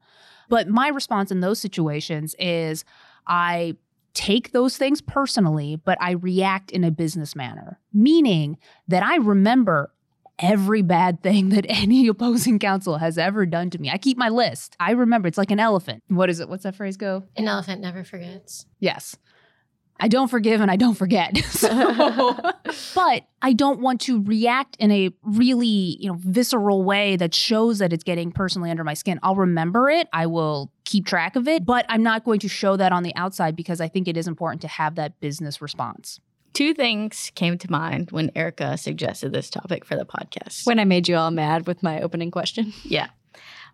But 0.49 0.67
my 0.67 0.87
response 0.89 1.31
in 1.31 1.39
those 1.41 1.59
situations 1.59 2.35
is 2.39 2.85
I 3.27 3.75
take 4.15 4.51
those 4.51 4.77
things 4.77 5.01
personally, 5.01 5.75
but 5.75 5.97
I 6.01 6.11
react 6.11 6.71
in 6.71 6.83
a 6.83 6.89
business 6.89 7.35
manner, 7.35 7.79
meaning 7.93 8.57
that 8.87 9.03
I 9.03 9.17
remember 9.17 9.91
every 10.39 10.81
bad 10.81 11.21
thing 11.21 11.49
that 11.49 11.65
any 11.69 12.07
opposing 12.07 12.57
counsel 12.57 12.97
has 12.97 13.17
ever 13.17 13.45
done 13.45 13.69
to 13.69 13.77
me. 13.79 13.89
I 13.91 13.97
keep 13.97 14.17
my 14.17 14.29
list. 14.29 14.75
I 14.79 14.91
remember 14.91 15.27
it's 15.27 15.37
like 15.37 15.51
an 15.51 15.59
elephant. 15.59 16.03
What 16.07 16.29
is 16.29 16.39
it? 16.39 16.49
What's 16.49 16.63
that 16.63 16.75
phrase 16.75 16.97
go? 16.97 17.23
An 17.35 17.47
elephant 17.47 17.81
never 17.81 18.03
forgets. 18.03 18.65
Yes. 18.79 19.17
I 19.99 20.07
don't 20.07 20.27
forgive 20.27 20.61
and 20.61 20.69
I 20.69 20.75
don't 20.75 20.95
forget. 20.95 21.33
So, 21.55 22.37
but 22.95 23.23
I 23.41 23.53
don't 23.53 23.79
want 23.79 24.01
to 24.01 24.21
react 24.23 24.75
in 24.77 24.91
a 24.91 25.09
really, 25.23 25.97
you 25.99 26.11
know, 26.11 26.17
visceral 26.19 26.83
way 26.83 27.15
that 27.15 27.33
shows 27.33 27.79
that 27.79 27.93
it's 27.93 28.03
getting 28.03 28.31
personally 28.31 28.69
under 28.69 28.83
my 28.83 28.93
skin. 28.93 29.19
I'll 29.23 29.37
remember 29.37 29.89
it. 29.89 30.07
I 30.11 30.25
will 30.25 30.71
keep 30.83 31.05
track 31.05 31.35
of 31.37 31.47
it, 31.47 31.65
but 31.65 31.85
I'm 31.87 32.03
not 32.03 32.25
going 32.25 32.39
to 32.41 32.49
show 32.49 32.75
that 32.75 32.91
on 32.91 33.03
the 33.03 33.15
outside 33.15 33.55
because 33.55 33.79
I 33.79 33.87
think 33.87 34.07
it 34.07 34.17
is 34.17 34.27
important 34.27 34.61
to 34.63 34.67
have 34.67 34.95
that 34.95 35.19
business 35.21 35.61
response. 35.61 36.19
Two 36.53 36.73
things 36.73 37.31
came 37.35 37.57
to 37.57 37.71
mind 37.71 38.11
when 38.11 38.31
Erica 38.35 38.77
suggested 38.77 39.31
this 39.33 39.49
topic 39.49 39.85
for 39.85 39.95
the 39.95 40.05
podcast. 40.05 40.65
When 40.67 40.79
I 40.79 40.85
made 40.85 41.07
you 41.07 41.15
all 41.15 41.31
mad 41.31 41.67
with 41.67 41.83
my 41.83 42.01
opening 42.01 42.31
question. 42.31 42.73
Yeah. 42.83 43.07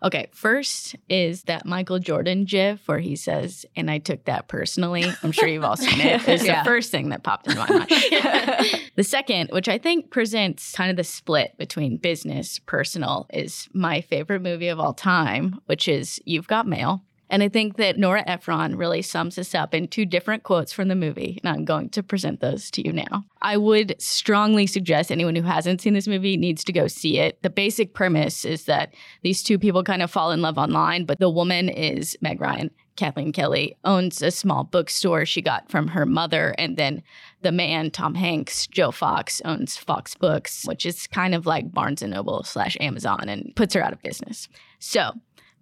Okay, 0.04 0.28
first 0.32 0.96
is 1.08 1.44
that 1.44 1.64
Michael 1.64 1.98
Jordan 2.00 2.44
gif 2.44 2.88
where 2.88 2.98
he 2.98 3.14
says, 3.14 3.64
and 3.76 3.90
I 3.90 3.98
took 3.98 4.24
that 4.24 4.48
personally. 4.48 5.04
I'm 5.22 5.30
sure 5.32 5.46
you've 5.48 5.62
all 5.64 5.76
seen 5.76 6.00
it. 6.00 6.26
It's 6.28 6.44
Yeah. 6.44 6.62
the 6.62 6.68
first 6.68 6.90
thing 6.90 7.10
that 7.10 7.22
popped 7.22 7.46
into 7.46 7.60
my 7.60 7.68
mind. 7.70 7.88
the 8.96 9.04
second, 9.04 9.50
which 9.52 9.68
I 9.68 9.78
think 9.78 10.10
presents 10.10 10.72
kind 10.74 10.90
of 10.90 10.96
the 10.96 11.04
split 11.04 11.56
between 11.56 11.98
business, 11.98 12.58
personal, 12.58 13.26
is 13.32 13.68
my 13.72 14.00
favorite 14.00 14.42
movie 14.42 14.68
of 14.68 14.80
all 14.80 14.92
time, 14.94 15.60
which 15.66 15.86
is 15.86 16.20
You've 16.24 16.48
Got 16.48 16.66
Mail. 16.66 17.02
And 17.32 17.42
I 17.42 17.48
think 17.48 17.78
that 17.78 17.98
Nora 17.98 18.22
Ephron 18.26 18.76
really 18.76 19.00
sums 19.00 19.36
this 19.36 19.54
up 19.54 19.74
in 19.74 19.88
two 19.88 20.04
different 20.04 20.42
quotes 20.42 20.70
from 20.70 20.88
the 20.88 20.94
movie. 20.94 21.40
And 21.42 21.56
I'm 21.56 21.64
going 21.64 21.88
to 21.88 22.02
present 22.02 22.40
those 22.40 22.70
to 22.72 22.86
you 22.86 22.92
now. 22.92 23.24
I 23.40 23.56
would 23.56 23.96
strongly 23.98 24.66
suggest 24.66 25.10
anyone 25.10 25.34
who 25.34 25.42
hasn't 25.42 25.80
seen 25.80 25.94
this 25.94 26.06
movie 26.06 26.36
needs 26.36 26.62
to 26.64 26.74
go 26.74 26.86
see 26.88 27.18
it. 27.18 27.42
The 27.42 27.48
basic 27.48 27.94
premise 27.94 28.44
is 28.44 28.66
that 28.66 28.92
these 29.22 29.42
two 29.42 29.58
people 29.58 29.82
kind 29.82 30.02
of 30.02 30.10
fall 30.10 30.30
in 30.30 30.42
love 30.42 30.58
online, 30.58 31.06
but 31.06 31.20
the 31.20 31.30
woman 31.30 31.70
is 31.70 32.18
Meg 32.20 32.38
Ryan. 32.38 32.70
Kathleen 32.96 33.32
Kelly 33.32 33.78
owns 33.82 34.20
a 34.20 34.30
small 34.30 34.64
bookstore 34.64 35.24
she 35.24 35.40
got 35.40 35.70
from 35.70 35.88
her 35.88 36.04
mother. 36.04 36.54
And 36.58 36.76
then 36.76 37.02
the 37.40 37.50
man, 37.50 37.90
Tom 37.90 38.14
Hanks, 38.14 38.66
Joe 38.66 38.90
Fox, 38.90 39.40
owns 39.46 39.78
Fox 39.78 40.14
Books, 40.14 40.66
which 40.66 40.84
is 40.84 41.06
kind 41.06 41.34
of 41.34 41.46
like 41.46 41.72
Barnes 41.72 42.02
and 42.02 42.12
Noble 42.12 42.42
slash 42.42 42.76
Amazon 42.78 43.30
and 43.30 43.56
puts 43.56 43.72
her 43.72 43.82
out 43.82 43.94
of 43.94 44.02
business. 44.02 44.48
So 44.78 45.12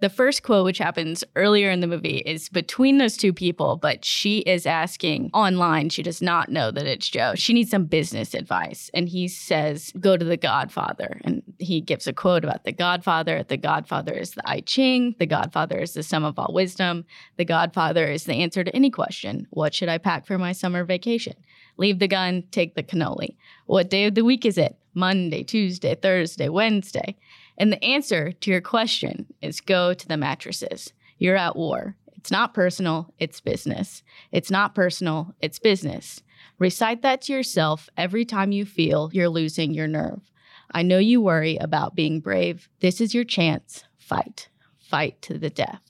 the 0.01 0.09
first 0.09 0.43
quote, 0.43 0.65
which 0.65 0.79
happens 0.79 1.23
earlier 1.37 1.71
in 1.71 1.81
the 1.81 1.87
movie, 1.87 2.23
is 2.25 2.49
between 2.49 2.99
those 2.99 3.17
two 3.17 3.33
people, 3.33 3.77
but 3.77 4.05
she 4.05 4.39
is 4.41 4.67
asking 4.67 5.31
online. 5.35 5.91
She 5.91 6.03
does 6.03 6.23
not 6.23 6.49
know 6.49 6.71
that 6.71 6.87
it's 6.87 7.09
Joe. 7.09 7.35
She 7.35 7.53
needs 7.53 7.71
some 7.71 7.85
business 7.85 8.35
advice. 8.35 8.91
And 8.95 9.09
he 9.09 9.29
says, 9.29 9.93
Go 10.01 10.17
to 10.17 10.25
the 10.25 10.37
Godfather. 10.37 11.21
And 11.25 11.43
he 11.59 11.81
gives 11.81 12.07
a 12.07 12.13
quote 12.13 12.45
about 12.45 12.65
the 12.65 12.73
Godfather. 12.73 13.43
The 13.43 13.59
Godfather 13.59 14.15
is 14.15 14.33
the 14.33 14.49
I 14.49 14.61
Ching. 14.61 15.15
The 15.19 15.27
Godfather 15.27 15.79
is 15.79 15.93
the 15.93 16.03
sum 16.03 16.25
of 16.25 16.39
all 16.39 16.53
wisdom. 16.53 17.05
The 17.37 17.45
Godfather 17.45 18.07
is 18.07 18.25
the 18.25 18.35
answer 18.35 18.65
to 18.65 18.75
any 18.75 18.91
question 18.91 19.47
What 19.51 19.75
should 19.75 19.89
I 19.89 19.99
pack 19.99 20.27
for 20.27 20.39
my 20.39 20.53
summer 20.53 20.85
vacation? 20.85 21.35
Leave 21.77 21.99
the 21.99 22.09
gun, 22.09 22.45
take 22.51 22.75
the 22.75 22.83
cannoli. 22.83 23.37
What 23.67 23.91
day 23.91 24.07
of 24.07 24.15
the 24.15 24.25
week 24.25 24.45
is 24.45 24.59
it? 24.59 24.77
Monday, 24.95 25.43
Tuesday, 25.43 25.95
Thursday, 25.95 26.49
Wednesday. 26.49 27.17
And 27.61 27.71
the 27.71 27.85
answer 27.85 28.33
to 28.33 28.51
your 28.51 28.63
question 28.63 29.27
is 29.43 29.61
go 29.61 29.93
to 29.93 30.09
the 30.09 30.17
mattresses. 30.17 30.95
You're 31.19 31.37
at 31.37 31.57
war. 31.57 31.95
It's 32.17 32.31
not 32.31 32.55
personal, 32.55 33.13
it's 33.19 33.43
business. 33.43 34.03
It's 34.33 34.51
not 34.51 34.75
personal, 34.75 35.35
it's 35.43 35.59
business. 35.59 36.23
Recite 36.59 37.03
that 37.03 37.21
to 37.23 37.35
yourself 37.35 37.91
every 37.99 38.25
time 38.25 38.51
you 38.51 38.65
feel 38.65 39.11
you're 39.13 39.29
losing 39.29 39.75
your 39.75 39.87
nerve. 39.87 40.31
I 40.73 40.83
know 40.83 40.97
you 40.97 41.21
worry 41.21 41.59
about 41.59 41.95
being 41.95 42.21
brave. 42.21 42.71
This 42.81 42.99
is 42.99 43.15
your 43.15 43.25
chance. 43.25 43.85
Fight. 43.99 44.49
Fight 44.79 45.21
to 45.23 45.37
the 45.37 45.51
death. 45.51 45.83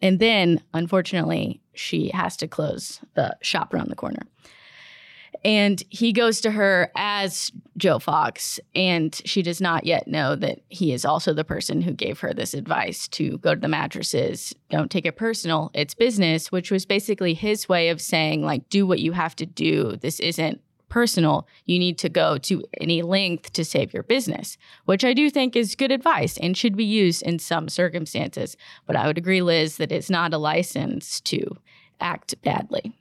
And 0.00 0.18
then, 0.18 0.62
unfortunately, 0.72 1.60
she 1.74 2.08
has 2.08 2.38
to 2.38 2.48
close 2.48 3.00
the 3.14 3.36
shop 3.42 3.74
around 3.74 3.90
the 3.90 3.96
corner. 3.96 4.22
And 5.46 5.80
he 5.90 6.12
goes 6.12 6.40
to 6.40 6.50
her 6.50 6.90
as 6.96 7.52
Joe 7.76 8.00
Fox, 8.00 8.58
and 8.74 9.14
she 9.24 9.42
does 9.42 9.60
not 9.60 9.86
yet 9.86 10.08
know 10.08 10.34
that 10.34 10.62
he 10.70 10.92
is 10.92 11.04
also 11.04 11.32
the 11.32 11.44
person 11.44 11.82
who 11.82 11.92
gave 11.92 12.18
her 12.18 12.34
this 12.34 12.52
advice 12.52 13.06
to 13.08 13.38
go 13.38 13.54
to 13.54 13.60
the 13.60 13.68
mattresses. 13.68 14.52
Don't 14.70 14.90
take 14.90 15.06
it 15.06 15.14
personal. 15.14 15.70
It's 15.72 15.94
business, 15.94 16.50
which 16.50 16.72
was 16.72 16.84
basically 16.84 17.32
his 17.32 17.68
way 17.68 17.90
of 17.90 18.00
saying, 18.00 18.42
like, 18.42 18.68
do 18.70 18.88
what 18.88 18.98
you 18.98 19.12
have 19.12 19.36
to 19.36 19.46
do. 19.46 19.94
This 19.94 20.18
isn't 20.18 20.60
personal. 20.88 21.46
You 21.64 21.78
need 21.78 21.98
to 21.98 22.08
go 22.08 22.38
to 22.38 22.64
any 22.80 23.02
length 23.02 23.52
to 23.52 23.64
save 23.64 23.94
your 23.94 24.02
business, 24.02 24.58
which 24.84 25.04
I 25.04 25.12
do 25.12 25.30
think 25.30 25.54
is 25.54 25.76
good 25.76 25.92
advice 25.92 26.36
and 26.38 26.56
should 26.56 26.76
be 26.76 26.84
used 26.84 27.22
in 27.22 27.38
some 27.38 27.68
circumstances. 27.68 28.56
But 28.84 28.96
I 28.96 29.06
would 29.06 29.16
agree, 29.16 29.42
Liz, 29.42 29.76
that 29.76 29.92
it's 29.92 30.10
not 30.10 30.34
a 30.34 30.38
license 30.38 31.20
to 31.20 31.56
act 32.00 32.34
badly. 32.42 32.96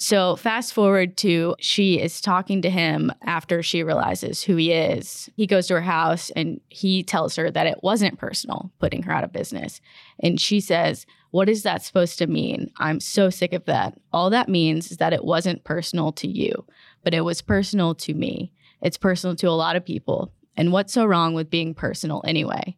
So, 0.00 0.36
fast 0.36 0.74
forward 0.74 1.16
to 1.18 1.56
she 1.58 1.98
is 1.98 2.20
talking 2.20 2.62
to 2.62 2.70
him 2.70 3.12
after 3.22 3.64
she 3.64 3.82
realizes 3.82 4.44
who 4.44 4.54
he 4.54 4.70
is. 4.70 5.28
He 5.34 5.44
goes 5.44 5.66
to 5.66 5.74
her 5.74 5.80
house 5.80 6.30
and 6.36 6.60
he 6.68 7.02
tells 7.02 7.34
her 7.34 7.50
that 7.50 7.66
it 7.66 7.82
wasn't 7.82 8.16
personal, 8.16 8.70
putting 8.78 9.02
her 9.02 9.12
out 9.12 9.24
of 9.24 9.32
business. 9.32 9.80
And 10.20 10.40
she 10.40 10.60
says, 10.60 11.04
What 11.32 11.48
is 11.48 11.64
that 11.64 11.82
supposed 11.82 12.16
to 12.18 12.28
mean? 12.28 12.70
I'm 12.76 13.00
so 13.00 13.28
sick 13.28 13.52
of 13.52 13.64
that. 13.64 13.98
All 14.12 14.30
that 14.30 14.48
means 14.48 14.92
is 14.92 14.98
that 14.98 15.12
it 15.12 15.24
wasn't 15.24 15.64
personal 15.64 16.12
to 16.12 16.28
you, 16.28 16.64
but 17.02 17.12
it 17.12 17.22
was 17.22 17.42
personal 17.42 17.96
to 17.96 18.14
me. 18.14 18.52
It's 18.80 18.96
personal 18.96 19.34
to 19.34 19.48
a 19.48 19.50
lot 19.50 19.74
of 19.74 19.84
people. 19.84 20.32
And 20.56 20.70
what's 20.70 20.92
so 20.92 21.06
wrong 21.06 21.34
with 21.34 21.50
being 21.50 21.74
personal 21.74 22.22
anyway? 22.24 22.76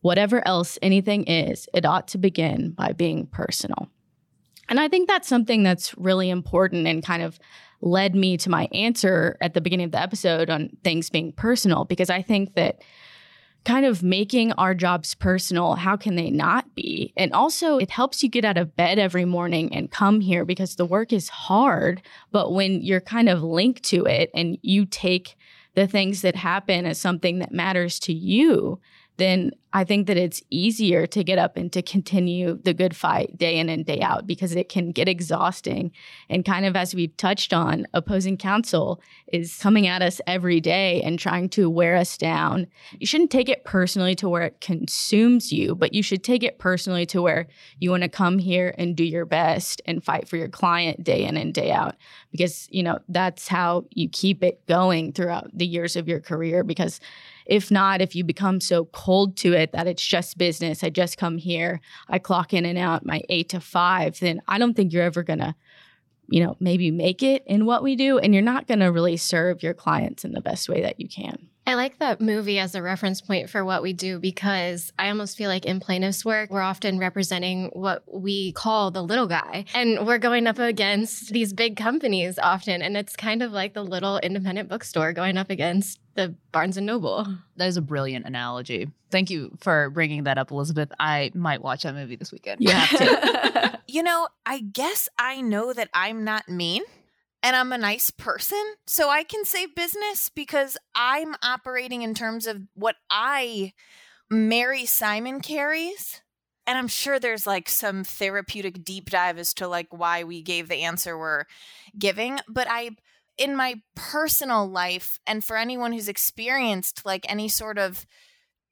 Whatever 0.00 0.46
else 0.46 0.78
anything 0.80 1.24
is, 1.24 1.68
it 1.74 1.84
ought 1.84 2.06
to 2.08 2.18
begin 2.18 2.70
by 2.70 2.92
being 2.92 3.26
personal. 3.26 3.90
And 4.68 4.80
I 4.80 4.88
think 4.88 5.08
that's 5.08 5.28
something 5.28 5.62
that's 5.62 5.96
really 5.96 6.30
important 6.30 6.86
and 6.86 7.04
kind 7.04 7.22
of 7.22 7.38
led 7.80 8.14
me 8.14 8.36
to 8.38 8.50
my 8.50 8.68
answer 8.72 9.36
at 9.40 9.54
the 9.54 9.60
beginning 9.60 9.86
of 9.86 9.92
the 9.92 10.00
episode 10.00 10.50
on 10.50 10.70
things 10.82 11.10
being 11.10 11.32
personal, 11.32 11.84
because 11.84 12.10
I 12.10 12.22
think 12.22 12.54
that 12.54 12.82
kind 13.64 13.84
of 13.84 14.02
making 14.02 14.52
our 14.52 14.74
jobs 14.74 15.14
personal, 15.14 15.74
how 15.74 15.96
can 15.96 16.14
they 16.14 16.30
not 16.30 16.72
be? 16.76 17.12
And 17.16 17.32
also, 17.32 17.78
it 17.78 17.90
helps 17.90 18.22
you 18.22 18.28
get 18.28 18.44
out 18.44 18.56
of 18.56 18.76
bed 18.76 18.98
every 18.98 19.24
morning 19.24 19.74
and 19.74 19.90
come 19.90 20.20
here 20.20 20.44
because 20.44 20.76
the 20.76 20.86
work 20.86 21.12
is 21.12 21.28
hard. 21.28 22.00
But 22.30 22.52
when 22.52 22.80
you're 22.80 23.00
kind 23.00 23.28
of 23.28 23.42
linked 23.42 23.82
to 23.84 24.04
it 24.04 24.30
and 24.34 24.56
you 24.62 24.86
take 24.86 25.36
the 25.74 25.88
things 25.88 26.22
that 26.22 26.36
happen 26.36 26.86
as 26.86 26.98
something 26.98 27.40
that 27.40 27.52
matters 27.52 27.98
to 28.00 28.12
you, 28.12 28.80
then 29.16 29.52
I 29.72 29.84
think 29.84 30.06
that 30.06 30.16
it's 30.16 30.42
easier 30.48 31.06
to 31.08 31.22
get 31.22 31.38
up 31.38 31.58
and 31.58 31.70
to 31.74 31.82
continue 31.82 32.58
the 32.62 32.72
good 32.72 32.96
fight 32.96 33.36
day 33.36 33.58
in 33.58 33.68
and 33.68 33.84
day 33.84 34.00
out 34.00 34.26
because 34.26 34.56
it 34.56 34.70
can 34.70 34.90
get 34.90 35.06
exhausting. 35.06 35.92
And 36.30 36.46
kind 36.46 36.64
of 36.64 36.76
as 36.76 36.94
we've 36.94 37.14
touched 37.18 37.52
on, 37.52 37.86
opposing 37.92 38.38
counsel 38.38 39.02
is 39.26 39.58
coming 39.58 39.86
at 39.86 40.00
us 40.00 40.18
every 40.26 40.60
day 40.60 41.02
and 41.02 41.18
trying 41.18 41.50
to 41.50 41.68
wear 41.68 41.96
us 41.96 42.16
down. 42.16 42.68
You 42.98 43.06
shouldn't 43.06 43.30
take 43.30 43.50
it 43.50 43.64
personally 43.64 44.14
to 44.14 44.30
where 44.30 44.44
it 44.44 44.62
consumes 44.62 45.52
you, 45.52 45.74
but 45.74 45.92
you 45.92 46.02
should 46.02 46.24
take 46.24 46.42
it 46.42 46.58
personally 46.58 47.04
to 47.06 47.20
where 47.20 47.46
you 47.78 47.90
want 47.90 48.02
to 48.02 48.08
come 48.08 48.38
here 48.38 48.74
and 48.78 48.96
do 48.96 49.04
your 49.04 49.26
best 49.26 49.82
and 49.84 50.02
fight 50.02 50.26
for 50.26 50.38
your 50.38 50.48
client 50.48 51.04
day 51.04 51.24
in 51.24 51.36
and 51.36 51.52
day 51.52 51.70
out 51.70 51.96
because, 52.30 52.66
you 52.70 52.82
know, 52.82 52.98
that's 53.08 53.46
how 53.46 53.84
you 53.90 54.08
keep 54.08 54.42
it 54.42 54.64
going 54.66 55.12
throughout 55.12 55.50
the 55.52 55.66
years 55.66 55.96
of 55.96 56.08
your 56.08 56.20
career 56.20 56.64
because 56.64 56.98
if 57.46 57.70
not, 57.70 58.00
if 58.00 58.14
you 58.14 58.24
become 58.24 58.60
so 58.60 58.86
cold 58.86 59.36
to 59.38 59.52
it 59.52 59.72
that 59.72 59.86
it's 59.86 60.04
just 60.04 60.38
business, 60.38 60.82
I 60.82 60.90
just 60.90 61.18
come 61.18 61.38
here, 61.38 61.80
I 62.08 62.18
clock 62.18 62.52
in 62.52 62.64
and 62.64 62.78
out 62.78 63.06
my 63.06 63.22
eight 63.28 63.48
to 63.50 63.60
five, 63.60 64.18
then 64.20 64.42
I 64.48 64.58
don't 64.58 64.74
think 64.74 64.92
you're 64.92 65.02
ever 65.02 65.22
going 65.22 65.38
to, 65.38 65.54
you 66.28 66.44
know, 66.44 66.56
maybe 66.60 66.90
make 66.90 67.22
it 67.22 67.44
in 67.46 67.66
what 67.66 67.82
we 67.82 67.96
do. 67.96 68.18
And 68.18 68.34
you're 68.34 68.42
not 68.42 68.66
going 68.66 68.80
to 68.80 68.92
really 68.92 69.16
serve 69.16 69.62
your 69.62 69.74
clients 69.74 70.24
in 70.24 70.32
the 70.32 70.40
best 70.40 70.68
way 70.68 70.82
that 70.82 71.00
you 71.00 71.08
can. 71.08 71.48
I 71.68 71.74
like 71.74 71.98
that 71.98 72.20
movie 72.20 72.60
as 72.60 72.76
a 72.76 72.82
reference 72.82 73.20
point 73.20 73.50
for 73.50 73.64
what 73.64 73.82
we 73.82 73.92
do 73.92 74.20
because 74.20 74.92
I 75.00 75.08
almost 75.08 75.36
feel 75.36 75.50
like 75.50 75.66
in 75.66 75.80
plaintiff's 75.80 76.24
work, 76.24 76.48
we're 76.48 76.60
often 76.60 77.00
representing 77.00 77.70
what 77.72 78.04
we 78.06 78.52
call 78.52 78.92
the 78.92 79.02
little 79.02 79.26
guy. 79.26 79.64
And 79.74 80.06
we're 80.06 80.18
going 80.18 80.46
up 80.46 80.60
against 80.60 81.32
these 81.32 81.52
big 81.52 81.76
companies 81.76 82.38
often. 82.38 82.82
And 82.82 82.96
it's 82.96 83.16
kind 83.16 83.42
of 83.42 83.50
like 83.50 83.74
the 83.74 83.82
little 83.82 84.18
independent 84.18 84.68
bookstore 84.68 85.12
going 85.12 85.36
up 85.36 85.50
against 85.50 85.98
the 86.16 86.34
Barnes 86.52 86.76
and 86.76 86.86
Noble. 86.86 87.26
That 87.56 87.66
is 87.66 87.76
a 87.76 87.82
brilliant 87.82 88.26
analogy. 88.26 88.90
Thank 89.10 89.30
you 89.30 89.56
for 89.60 89.90
bringing 89.90 90.24
that 90.24 90.38
up, 90.38 90.50
Elizabeth. 90.50 90.90
I 90.98 91.30
might 91.34 91.62
watch 91.62 91.84
that 91.84 91.94
movie 91.94 92.16
this 92.16 92.32
weekend. 92.32 92.60
You 92.60 92.70
have 92.70 92.98
to. 92.98 93.72
You 93.88 94.02
know, 94.02 94.28
I 94.44 94.60
guess 94.60 95.08
I 95.16 95.40
know 95.40 95.72
that 95.72 95.88
I'm 95.94 96.24
not 96.24 96.48
mean 96.48 96.82
and 97.42 97.54
I'm 97.54 97.72
a 97.72 97.78
nice 97.78 98.10
person. 98.10 98.62
So 98.86 99.08
I 99.08 99.22
can 99.22 99.44
say 99.44 99.66
business 99.66 100.28
because 100.28 100.76
I'm 100.94 101.36
operating 101.42 102.02
in 102.02 102.12
terms 102.12 102.48
of 102.48 102.62
what 102.74 102.96
I, 103.10 103.74
Mary 104.28 104.86
Simon, 104.86 105.40
carries. 105.40 106.20
And 106.66 106.76
I'm 106.76 106.88
sure 106.88 107.20
there's 107.20 107.46
like 107.46 107.68
some 107.68 108.02
therapeutic 108.02 108.82
deep 108.82 109.10
dive 109.10 109.38
as 109.38 109.54
to 109.54 109.68
like 109.68 109.86
why 109.90 110.24
we 110.24 110.42
gave 110.42 110.68
the 110.68 110.82
answer 110.82 111.16
we're 111.16 111.44
giving. 111.96 112.40
But 112.48 112.66
I, 112.68 112.90
in 113.38 113.56
my 113.56 113.82
personal 113.94 114.68
life, 114.68 115.18
and 115.26 115.44
for 115.44 115.56
anyone 115.56 115.92
who's 115.92 116.08
experienced 116.08 117.04
like 117.04 117.26
any 117.28 117.48
sort 117.48 117.78
of 117.78 118.06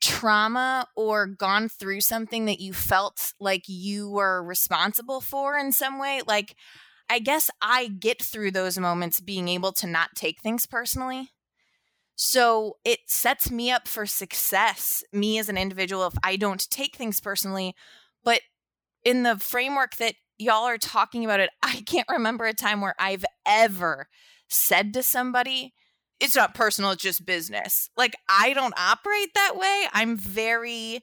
trauma 0.00 0.86
or 0.96 1.26
gone 1.26 1.68
through 1.68 2.00
something 2.00 2.44
that 2.44 2.60
you 2.60 2.72
felt 2.72 3.32
like 3.40 3.62
you 3.66 4.10
were 4.10 4.42
responsible 4.42 5.20
for 5.20 5.56
in 5.56 5.72
some 5.72 5.98
way, 5.98 6.20
like 6.26 6.54
I 7.08 7.18
guess 7.18 7.50
I 7.60 7.88
get 7.88 8.22
through 8.22 8.50
those 8.52 8.78
moments 8.78 9.20
being 9.20 9.48
able 9.48 9.72
to 9.72 9.86
not 9.86 10.10
take 10.14 10.40
things 10.40 10.66
personally. 10.66 11.30
So 12.16 12.76
it 12.84 13.00
sets 13.08 13.50
me 13.50 13.70
up 13.70 13.88
for 13.88 14.06
success, 14.06 15.02
me 15.12 15.38
as 15.38 15.48
an 15.48 15.58
individual, 15.58 16.06
if 16.06 16.14
I 16.22 16.36
don't 16.36 16.68
take 16.70 16.96
things 16.96 17.20
personally. 17.20 17.74
But 18.22 18.40
in 19.04 19.22
the 19.22 19.36
framework 19.36 19.96
that 19.96 20.14
y'all 20.38 20.64
are 20.64 20.78
talking 20.78 21.24
about 21.24 21.40
it, 21.40 21.50
I 21.62 21.82
can't 21.86 22.08
remember 22.08 22.46
a 22.46 22.54
time 22.54 22.80
where 22.80 22.94
I've 22.98 23.24
ever 23.46 24.08
said 24.54 24.94
to 24.94 25.02
somebody, 25.02 25.74
it's 26.20 26.36
not 26.36 26.54
personal, 26.54 26.92
it's 26.92 27.02
just 27.02 27.26
business. 27.26 27.90
Like 27.96 28.16
I 28.28 28.54
don't 28.54 28.74
operate 28.78 29.34
that 29.34 29.56
way. 29.56 29.86
I'm 29.92 30.16
very 30.16 31.02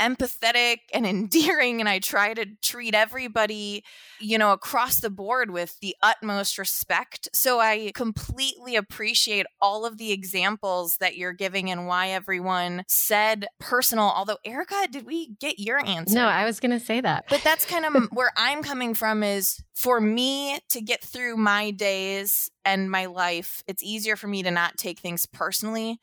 empathetic 0.00 0.78
and 0.94 1.06
endearing 1.06 1.80
and 1.80 1.88
I 1.88 1.98
try 1.98 2.34
to 2.34 2.46
treat 2.62 2.94
everybody, 2.94 3.84
you 4.18 4.38
know, 4.38 4.52
across 4.52 5.00
the 5.00 5.10
board 5.10 5.50
with 5.50 5.78
the 5.80 5.94
utmost 6.02 6.58
respect. 6.58 7.28
So 7.32 7.60
I 7.60 7.92
completely 7.94 8.76
appreciate 8.76 9.46
all 9.60 9.84
of 9.84 9.98
the 9.98 10.12
examples 10.12 10.96
that 10.98 11.16
you're 11.16 11.32
giving 11.32 11.70
and 11.70 11.86
why 11.86 12.08
everyone 12.08 12.84
said 12.88 13.46
personal. 13.58 14.04
Although 14.04 14.38
Erica, 14.44 14.88
did 14.90 15.06
we 15.06 15.34
get 15.40 15.58
your 15.58 15.84
answer? 15.84 16.14
No, 16.14 16.26
I 16.26 16.44
was 16.44 16.60
going 16.60 16.72
to 16.72 16.80
say 16.84 17.00
that. 17.00 17.26
But 17.28 17.42
that's 17.44 17.66
kind 17.66 17.84
of 17.84 18.08
where 18.12 18.32
I'm 18.36 18.62
coming 18.62 18.94
from 18.94 19.22
is 19.22 19.62
for 19.74 20.00
me 20.00 20.58
to 20.70 20.80
get 20.80 21.02
through 21.02 21.36
my 21.36 21.70
days 21.70 22.50
and 22.64 22.90
my 22.90 23.06
life, 23.06 23.62
it's 23.66 23.82
easier 23.82 24.16
for 24.16 24.26
me 24.26 24.42
to 24.42 24.50
not 24.50 24.76
take 24.76 25.00
things 25.00 25.26
personally 25.26 26.00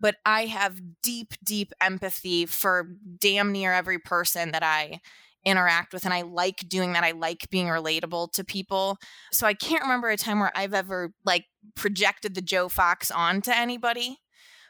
but 0.00 0.16
I 0.24 0.46
have 0.46 0.80
deep, 1.02 1.34
deep 1.44 1.72
empathy 1.80 2.46
for 2.46 2.88
damn 3.18 3.52
near 3.52 3.72
every 3.72 3.98
person 3.98 4.52
that 4.52 4.62
I 4.62 5.00
interact 5.44 5.92
with. 5.92 6.04
And 6.04 6.14
I 6.14 6.22
like 6.22 6.68
doing 6.68 6.92
that. 6.92 7.04
I 7.04 7.12
like 7.12 7.48
being 7.50 7.66
relatable 7.66 8.32
to 8.32 8.44
people. 8.44 8.98
So 9.32 9.46
I 9.46 9.54
can't 9.54 9.82
remember 9.82 10.10
a 10.10 10.16
time 10.16 10.40
where 10.40 10.52
I've 10.54 10.74
ever 10.74 11.12
like 11.24 11.46
projected 11.74 12.34
the 12.34 12.42
Joe 12.42 12.68
Fox 12.68 13.10
onto 13.10 13.50
anybody. 13.52 14.18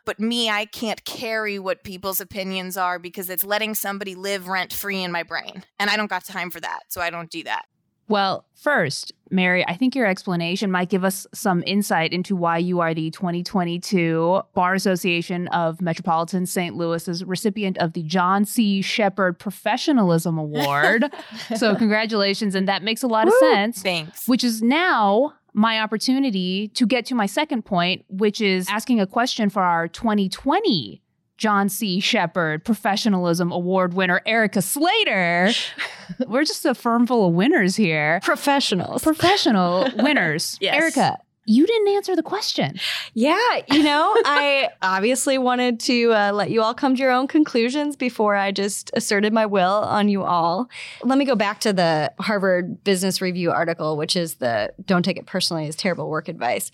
But 0.04 0.20
me, 0.20 0.48
I 0.48 0.64
can't 0.64 1.04
carry 1.04 1.58
what 1.58 1.84
people's 1.84 2.20
opinions 2.20 2.76
are 2.78 2.98
because 2.98 3.28
it's 3.28 3.44
letting 3.44 3.74
somebody 3.74 4.14
live 4.14 4.48
rent 4.48 4.72
free 4.72 5.02
in 5.02 5.12
my 5.12 5.22
brain. 5.22 5.64
And 5.78 5.90
I 5.90 5.96
don't 5.96 6.08
got 6.08 6.24
time 6.24 6.50
for 6.50 6.60
that. 6.60 6.84
So 6.88 7.00
I 7.00 7.10
don't 7.10 7.30
do 7.30 7.42
that. 7.44 7.66
Well, 8.08 8.46
first, 8.54 9.12
Mary, 9.30 9.64
I 9.68 9.76
think 9.76 9.94
your 9.94 10.06
explanation 10.06 10.70
might 10.70 10.88
give 10.88 11.04
us 11.04 11.26
some 11.34 11.62
insight 11.66 12.12
into 12.12 12.34
why 12.34 12.56
you 12.58 12.80
are 12.80 12.94
the 12.94 13.10
2022 13.10 14.42
Bar 14.54 14.74
Association 14.74 15.46
of 15.48 15.82
Metropolitan 15.82 16.46
St. 16.46 16.74
Louis's 16.74 17.22
recipient 17.22 17.76
of 17.78 17.92
the 17.92 18.02
John 18.02 18.46
C. 18.46 18.80
Shepherd 18.80 19.38
Professionalism 19.38 20.38
Award. 20.38 21.12
so, 21.56 21.76
congratulations. 21.76 22.54
And 22.54 22.66
that 22.66 22.82
makes 22.82 23.02
a 23.02 23.06
lot 23.06 23.26
Woo, 23.26 23.32
of 23.32 23.38
sense. 23.38 23.82
Thanks. 23.82 24.26
Which 24.26 24.42
is 24.42 24.62
now 24.62 25.34
my 25.52 25.80
opportunity 25.80 26.68
to 26.68 26.86
get 26.86 27.04
to 27.06 27.14
my 27.14 27.26
second 27.26 27.64
point, 27.64 28.04
which 28.08 28.40
is 28.40 28.66
asking 28.70 29.00
a 29.00 29.06
question 29.06 29.50
for 29.50 29.62
our 29.62 29.88
2020 29.88 31.02
John 31.38 31.68
C. 31.68 32.00
Shepherd 32.00 32.64
Professionalism 32.64 33.52
Award 33.52 33.94
winner 33.94 34.20
Erica 34.26 34.60
Slater. 34.60 35.52
We're 36.26 36.44
just 36.44 36.64
a 36.66 36.74
firm 36.74 37.06
full 37.06 37.28
of 37.28 37.34
winners 37.34 37.76
here. 37.76 38.20
Professionals. 38.22 39.02
Professional 39.02 39.88
winners. 39.96 40.58
Yes. 40.60 40.74
Erica, 40.74 41.18
you 41.48 41.66
didn't 41.66 41.88
answer 41.88 42.14
the 42.14 42.22
question. 42.22 42.78
Yeah, 43.14 43.38
you 43.70 43.82
know, 43.82 44.12
I 44.24 44.68
obviously 44.82 45.38
wanted 45.38 45.80
to 45.80 46.12
uh, 46.12 46.32
let 46.32 46.50
you 46.50 46.60
all 46.60 46.74
come 46.74 46.94
to 46.94 47.00
your 47.00 47.10
own 47.10 47.26
conclusions 47.26 47.96
before 47.96 48.34
I 48.34 48.52
just 48.52 48.90
asserted 48.94 49.32
my 49.32 49.46
will 49.46 49.70
on 49.84 50.08
you 50.08 50.24
all. 50.24 50.68
Let 51.02 51.16
me 51.18 51.24
go 51.24 51.36
back 51.36 51.60
to 51.60 51.72
the 51.72 52.12
Harvard 52.18 52.84
Business 52.84 53.22
Review 53.22 53.50
article, 53.50 53.96
which 53.96 54.14
is 54.14 54.34
the 54.34 54.72
don't 54.84 55.04
take 55.04 55.16
it 55.16 55.24
personally 55.26 55.66
is 55.66 55.74
terrible 55.74 56.10
work 56.10 56.28
advice. 56.28 56.70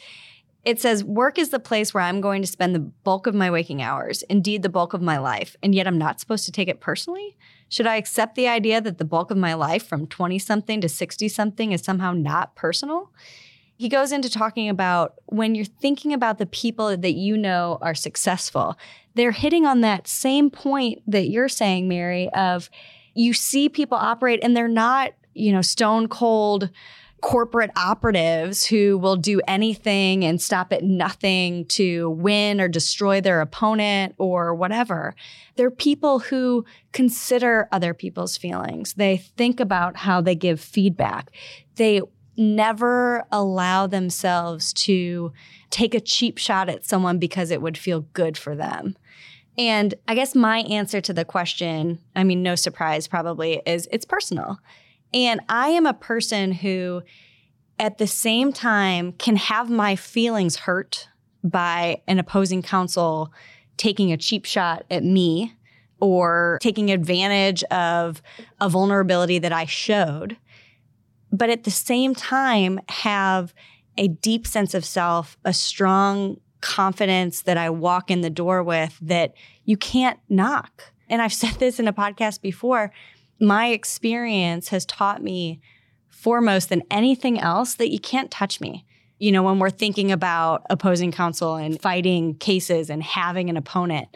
It 0.65 0.81
says, 0.81 1.05
Work 1.05 1.39
is 1.39 1.51
the 1.51 1.59
place 1.59 1.93
where 1.93 2.03
I'm 2.03 2.21
going 2.21 2.43
to 2.43 2.49
spend 2.49 2.75
the 2.75 2.81
bulk 2.81 3.27
of 3.27 3.35
my 3.35 3.51
waking 3.51 3.83
hours, 3.83 4.23
indeed, 4.25 4.63
the 4.63 4.69
bulk 4.69 4.95
of 4.95 5.03
my 5.03 5.19
life, 5.19 5.57
and 5.63 5.75
yet 5.75 5.87
I'm 5.87 5.99
not 5.99 6.21
supposed 6.21 6.47
to 6.47 6.53
take 6.53 6.69
it 6.69 6.81
personally? 6.81 7.37
Should 7.69 7.87
I 7.87 7.97
accept 7.97 8.35
the 8.35 8.49
idea 8.49 8.81
that 8.81 8.99
the 8.99 9.05
bulk 9.05 9.31
of 9.31 9.37
my 9.37 9.55
life 9.55 9.87
from 9.87 10.07
20 10.07 10.39
something 10.39 10.81
to 10.81 10.89
60 10.89 11.29
something 11.29 11.73
is 11.73 11.83
somehow 11.83 12.13
not 12.13 12.55
personal? 12.55 13.11
He 13.77 13.89
goes 13.89 14.13
into 14.13 14.31
talking 14.31 14.69
about 14.69 15.15
when 15.27 15.55
you're 15.55 15.65
thinking 15.65 16.13
about 16.13 16.39
the 16.39 16.47
people 16.47 16.97
that 16.97 17.15
you 17.15 17.37
know 17.37 17.79
are 17.83 17.95
successful, 17.95 18.79
they're 19.15 19.33
hitting 19.33 19.67
on 19.67 19.81
that 19.81 20.07
same 20.07 20.51
point 20.51 21.03
that 21.07 21.29
you're 21.29 21.49
saying, 21.49 21.89
Mary, 21.89 22.31
of 22.35 22.71
you 23.15 23.33
see 23.33 23.69
people 23.69 23.99
operate 23.99 24.41
and 24.43 24.57
they're 24.57 24.69
not, 24.69 25.13
you 25.35 25.53
know, 25.53 25.63
stone 25.63 26.09
cold 26.09 26.71
corporate 27.25 27.71
operatives 27.75 28.67
who 28.67 28.99
will 28.99 29.17
do 29.17 29.41
anything 29.49 30.27
and 30.27 30.43
stop 30.43 30.75
at 30.75 30.85
nothing 30.85 31.65
to 31.65 32.11
win 32.11 32.61
or 32.61 32.69
destroy 32.69 33.19
their 33.19 33.41
opponent 33.41 34.15
or 34.19 34.55
whatever. 34.55 35.15
They're 35.57 35.71
people 35.71 36.19
who 36.19 36.67
consider 36.93 37.67
other 37.73 37.95
people's 37.95 38.37
feelings. 38.37 38.93
They 38.93 39.17
think 39.17 39.59
about 39.59 39.97
how 39.97 40.21
they 40.21 40.35
give 40.35 40.61
feedback. 40.61 41.31
They 41.77 42.03
never 42.37 43.25
allow 43.33 43.87
themselves 43.87 44.75
to 44.75 45.33
take 45.71 45.95
a 45.95 46.01
cheap 46.01 46.37
shot 46.37 46.69
at 46.69 46.85
someone 46.85 47.19
because 47.19 47.51
it 47.51 47.63
would 47.63 47.79
feel 47.79 48.03
good 48.13 48.37
for 48.37 48.55
them. 48.55 48.99
And 49.57 49.95
I 50.07 50.15
guess 50.15 50.35
my 50.35 50.59
answer 50.59 51.01
to 51.01 51.15
the 51.15 51.25
question, 51.25 52.01
I 52.15 52.23
mean, 52.23 52.43
no 52.43 52.55
surprise 52.55 53.09
probably, 53.09 53.63
is 53.65 53.89
it's 53.91 54.05
personal. 54.05 54.59
And 55.15 55.41
I 55.49 55.69
am 55.69 55.87
a 55.87 55.95
person 55.95 56.53
who, 56.53 57.03
at 57.79 57.99
the 57.99 58.07
same 58.07 58.53
time, 58.53 59.13
can 59.13 59.37
have 59.37 59.71
my 59.71 59.95
feelings 59.95 60.57
hurt 60.57 61.09
by 61.45 62.03
an 62.09 62.19
opposing 62.19 62.63
counsel 62.63 63.33
taking 63.77 64.13
a 64.13 64.17
cheap 64.17 64.45
shot 64.45 64.85
at 64.91 65.05
me 65.05 65.55
or 66.01 66.59
taking 66.61 66.91
advantage 66.91 67.63
of 67.65 68.21
a 68.61 68.69
vulnerability 68.69 69.39
that 69.39 69.53
I 69.53 69.67
showed. 69.67 70.37
But 71.33 71.51
at 71.51 71.65
the 71.65 71.71
same 71.71 72.15
time, 72.15 72.81
have 72.89 73.55
a 73.97 74.09
deep 74.09 74.47
sense 74.47 74.75
of 74.75 74.85
self, 74.85 75.37
a 75.45 75.53
strong 75.53 76.41
confidence 76.61 77.43
that 77.43 77.57
I 77.57 77.71
walk 77.71 78.11
in 78.11 78.23
the 78.23 78.31
door 78.31 78.63
with 78.63 78.99
that 79.03 79.35
you 79.65 79.77
can't 79.77 80.19
knock. 80.29 80.93
And 81.09 81.23
I've 81.23 81.33
said 81.33 81.55
this 81.55 81.79
in 81.79 81.87
a 81.87 81.93
podcast 81.93 82.41
before 82.41 82.93
my 83.41 83.69
experience 83.69 84.69
has 84.69 84.87
taught 84.87 85.23
me 85.23 85.61
foremost 86.09 86.69
than 86.69 86.83
anything 86.91 87.39
else 87.39 87.75
that 87.75 87.91
you 87.91 87.99
can't 87.99 88.31
touch 88.31 88.61
me. 88.61 88.87
You 89.19 89.33
know, 89.33 89.43
when 89.43 89.59
we're 89.59 89.71
thinking 89.71 90.11
about 90.11 90.65
opposing 90.71 91.13
counsel 91.13 91.57
and 91.57 91.81
fighting 91.81 92.35
cases 92.37 92.91
and 92.91 93.03
having 93.03 93.51
an 93.51 93.57
opponent, 93.57 94.09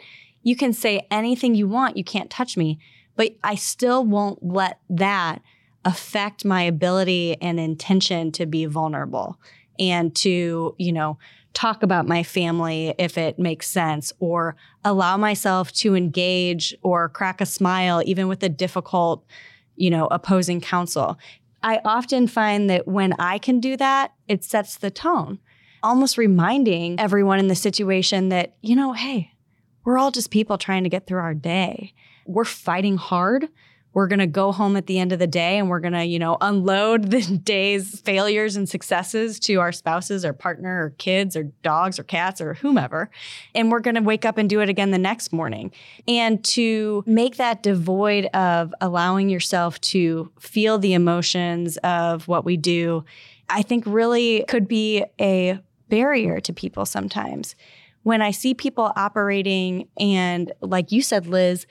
you 0.43 0.55
can 0.55 0.73
say 0.73 1.05
anything 1.11 1.55
you 1.55 1.67
want, 1.67 1.97
you 1.97 2.03
can't 2.03 2.29
touch 2.29 2.57
me, 2.57 2.79
but 3.15 3.35
I 3.43 3.55
still 3.55 4.05
won't 4.05 4.41
let 4.41 4.79
that 4.89 5.41
affect 5.85 6.45
my 6.45 6.63
ability 6.63 7.37
and 7.41 7.59
intention 7.59 8.31
to 8.33 8.45
be 8.45 8.65
vulnerable 8.65 9.39
and 9.77 10.15
to, 10.17 10.75
you 10.77 10.91
know, 10.91 11.17
talk 11.53 11.83
about 11.83 12.07
my 12.07 12.23
family 12.23 12.93
if 12.97 13.17
it 13.17 13.39
makes 13.39 13.67
sense, 13.67 14.13
or 14.19 14.55
allow 14.85 15.17
myself 15.17 15.71
to 15.73 15.95
engage 15.95 16.75
or 16.81 17.09
crack 17.09 17.41
a 17.41 17.45
smile, 17.45 18.01
even 18.05 18.27
with 18.27 18.43
a 18.43 18.49
difficult, 18.49 19.25
you 19.75 19.89
know, 19.89 20.07
opposing 20.11 20.61
counsel. 20.61 21.17
I 21.61 21.81
often 21.83 22.27
find 22.27 22.69
that 22.69 22.87
when 22.87 23.13
I 23.19 23.37
can 23.37 23.59
do 23.59 23.75
that, 23.77 24.13
it 24.27 24.43
sets 24.43 24.77
the 24.77 24.91
tone, 24.91 25.39
almost 25.83 26.17
reminding 26.17 26.99
everyone 26.99 27.39
in 27.39 27.47
the 27.47 27.55
situation 27.55 28.29
that, 28.29 28.55
you 28.61 28.75
know, 28.75 28.93
hey, 28.93 29.31
we're 29.83 29.97
all 29.97 30.11
just 30.11 30.31
people 30.31 30.57
trying 30.57 30.83
to 30.83 30.89
get 30.89 31.07
through 31.07 31.19
our 31.19 31.33
day. 31.33 31.93
We're 32.25 32.45
fighting 32.45 32.97
hard 32.97 33.49
we're 33.93 34.07
going 34.07 34.19
to 34.19 34.27
go 34.27 34.51
home 34.51 34.77
at 34.77 34.85
the 34.85 34.99
end 34.99 35.11
of 35.11 35.19
the 35.19 35.27
day 35.27 35.57
and 35.57 35.69
we're 35.69 35.79
going 35.79 35.93
to, 35.93 36.05
you 36.05 36.19
know, 36.19 36.37
unload 36.41 37.09
the 37.11 37.21
day's 37.43 37.99
failures 38.01 38.55
and 38.55 38.69
successes 38.69 39.39
to 39.41 39.55
our 39.55 39.71
spouses 39.71 40.23
or 40.23 40.33
partner 40.33 40.85
or 40.85 40.89
kids 40.91 41.35
or 41.35 41.43
dogs 41.63 41.97
or 41.97 42.03
cats 42.03 42.39
or 42.39 42.53
whomever. 42.55 43.09
And 43.55 43.71
we're 43.71 43.79
going 43.79 43.95
to 43.95 44.01
wake 44.01 44.25
up 44.25 44.37
and 44.37 44.49
do 44.49 44.61
it 44.61 44.69
again 44.69 44.91
the 44.91 44.97
next 44.97 45.33
morning. 45.33 45.71
And 46.07 46.43
to 46.45 47.03
make 47.07 47.37
that 47.37 47.63
devoid 47.63 48.25
of 48.27 48.73
allowing 48.79 49.29
yourself 49.29 49.81
to 49.81 50.31
feel 50.39 50.77
the 50.77 50.93
emotions 50.93 51.77
of 51.77 52.27
what 52.27 52.45
we 52.45 52.57
do, 52.57 53.03
I 53.49 53.63
think 53.63 53.83
really 53.87 54.45
could 54.47 54.67
be 54.67 55.03
a 55.19 55.59
barrier 55.89 56.39
to 56.41 56.53
people 56.53 56.85
sometimes. 56.85 57.55
When 58.03 58.21
I 58.21 58.31
see 58.31 58.53
people 58.53 58.93
operating 58.95 59.87
and, 59.99 60.53
like 60.61 60.91
you 60.91 61.01
said, 61.01 61.27
Liz, 61.27 61.65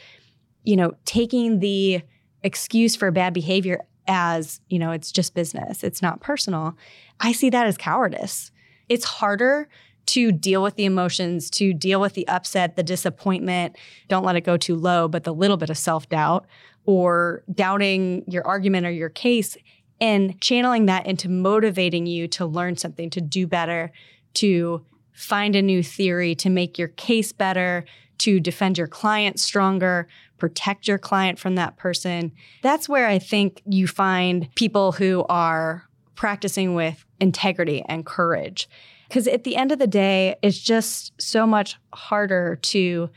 you 0.68 0.76
know, 0.76 0.92
taking 1.06 1.60
the 1.60 2.02
excuse 2.42 2.94
for 2.94 3.10
bad 3.10 3.32
behavior 3.32 3.80
as, 4.06 4.60
you 4.68 4.78
know, 4.78 4.90
it's 4.90 5.10
just 5.10 5.34
business, 5.34 5.82
it's 5.82 6.02
not 6.02 6.20
personal, 6.20 6.76
I 7.20 7.32
see 7.32 7.48
that 7.48 7.66
as 7.66 7.78
cowardice. 7.78 8.50
It's 8.90 9.06
harder 9.06 9.66
to 10.08 10.30
deal 10.30 10.62
with 10.62 10.76
the 10.76 10.84
emotions, 10.84 11.48
to 11.52 11.72
deal 11.72 12.02
with 12.02 12.12
the 12.12 12.28
upset, 12.28 12.76
the 12.76 12.82
disappointment. 12.82 13.76
Don't 14.08 14.26
let 14.26 14.36
it 14.36 14.42
go 14.42 14.58
too 14.58 14.76
low, 14.76 15.08
but 15.08 15.24
the 15.24 15.32
little 15.32 15.56
bit 15.56 15.70
of 15.70 15.78
self 15.78 16.06
doubt 16.10 16.46
or 16.84 17.44
doubting 17.50 18.24
your 18.26 18.46
argument 18.46 18.86
or 18.86 18.90
your 18.90 19.08
case 19.08 19.56
and 20.02 20.38
channeling 20.38 20.84
that 20.84 21.06
into 21.06 21.30
motivating 21.30 22.04
you 22.04 22.28
to 22.28 22.44
learn 22.44 22.76
something, 22.76 23.08
to 23.08 23.22
do 23.22 23.46
better, 23.46 23.90
to 24.34 24.84
find 25.14 25.56
a 25.56 25.62
new 25.62 25.82
theory, 25.82 26.34
to 26.34 26.50
make 26.50 26.76
your 26.76 26.88
case 26.88 27.32
better, 27.32 27.86
to 28.18 28.40
defend 28.40 28.76
your 28.76 28.86
client 28.86 29.40
stronger, 29.40 30.08
protect 30.38 30.88
your 30.88 30.98
client 30.98 31.38
from 31.38 31.56
that 31.56 31.76
person. 31.76 32.32
That's 32.62 32.88
where 32.88 33.06
I 33.06 33.18
think 33.18 33.62
you 33.66 33.86
find 33.86 34.48
people 34.54 34.92
who 34.92 35.24
are 35.28 35.84
practicing 36.14 36.74
with 36.74 37.04
integrity 37.20 37.84
and 37.88 38.04
courage. 38.06 38.68
Because 39.08 39.26
at 39.26 39.44
the 39.44 39.56
end 39.56 39.72
of 39.72 39.78
the 39.78 39.86
day, 39.86 40.36
it's 40.42 40.58
just 40.58 41.12
so 41.20 41.46
much 41.46 41.76
harder 41.92 42.56
to 42.56 43.10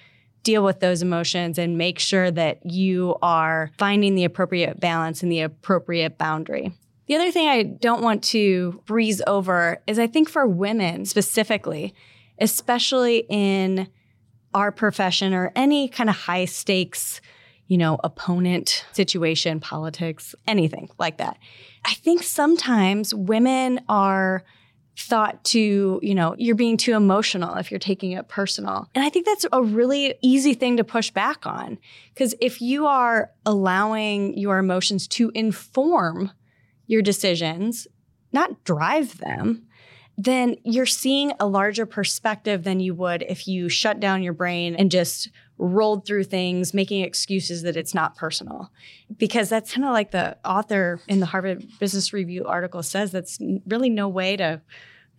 deal 0.43 0.63
with 0.63 0.79
those 0.79 1.01
emotions 1.01 1.57
and 1.57 1.77
make 1.77 1.99
sure 1.99 2.31
that 2.31 2.65
you 2.65 3.15
are 3.21 3.71
finding 3.77 4.15
the 4.15 4.23
appropriate 4.23 4.79
balance 4.79 5.21
and 5.21 5.31
the 5.31 5.41
appropriate 5.41 6.17
boundary. 6.17 6.73
The 7.07 7.15
other 7.15 7.31
thing 7.31 7.47
I 7.47 7.63
don't 7.63 8.01
want 8.01 8.23
to 8.25 8.81
breeze 8.85 9.21
over 9.27 9.81
is 9.85 9.99
I 9.99 10.07
think 10.07 10.29
for 10.29 10.47
women 10.47 11.05
specifically, 11.05 11.93
especially 12.39 13.25
in 13.29 13.89
our 14.53 14.71
profession 14.71 15.33
or 15.33 15.51
any 15.55 15.87
kind 15.87 16.09
of 16.09 16.15
high 16.15 16.45
stakes, 16.45 17.21
you 17.67 17.77
know, 17.77 17.99
opponent 18.03 18.85
situation, 18.91 19.59
politics, 19.59 20.35
anything 20.47 20.89
like 20.97 21.17
that. 21.17 21.37
I 21.85 21.93
think 21.95 22.23
sometimes 22.23 23.13
women 23.13 23.79
are 23.87 24.43
thought 24.97 25.43
to, 25.45 25.99
you 26.03 26.13
know, 26.13 26.35
you're 26.37 26.55
being 26.55 26.77
too 26.77 26.93
emotional 26.93 27.55
if 27.55 27.71
you're 27.71 27.79
taking 27.79 28.11
it 28.11 28.27
personal. 28.27 28.89
And 28.93 29.03
I 29.03 29.09
think 29.09 29.25
that's 29.25 29.45
a 29.51 29.63
really 29.63 30.15
easy 30.21 30.53
thing 30.53 30.77
to 30.77 30.83
push 30.83 31.11
back 31.11 31.45
on. 31.45 31.77
Because 32.13 32.35
if 32.41 32.61
you 32.61 32.85
are 32.87 33.31
allowing 33.45 34.37
your 34.37 34.57
emotions 34.57 35.07
to 35.09 35.31
inform 35.33 36.31
your 36.87 37.01
decisions, 37.01 37.87
not 38.33 38.63
drive 38.63 39.17
them, 39.19 39.65
then 40.17 40.55
you're 40.63 40.85
seeing 40.85 41.31
a 41.39 41.47
larger 41.47 41.85
perspective 41.85 42.63
than 42.63 42.79
you 42.79 42.93
would 42.93 43.23
if 43.23 43.47
you 43.47 43.69
shut 43.69 43.99
down 43.99 44.23
your 44.23 44.33
brain 44.33 44.75
and 44.75 44.91
just 44.91 45.29
rolled 45.57 46.05
through 46.05 46.23
things, 46.23 46.73
making 46.73 47.03
excuses 47.03 47.61
that 47.63 47.77
it's 47.77 47.93
not 47.93 48.15
personal. 48.15 48.71
Because 49.17 49.49
that's 49.49 49.73
kind 49.73 49.85
of 49.85 49.93
like 49.93 50.11
the 50.11 50.37
author 50.43 50.99
in 51.07 51.19
the 51.19 51.27
Harvard 51.27 51.65
Business 51.79 52.13
Review 52.13 52.45
article 52.45 52.83
says 52.83 53.11
that's 53.11 53.39
really 53.65 53.89
no 53.89 54.07
way 54.09 54.35
to 54.37 54.61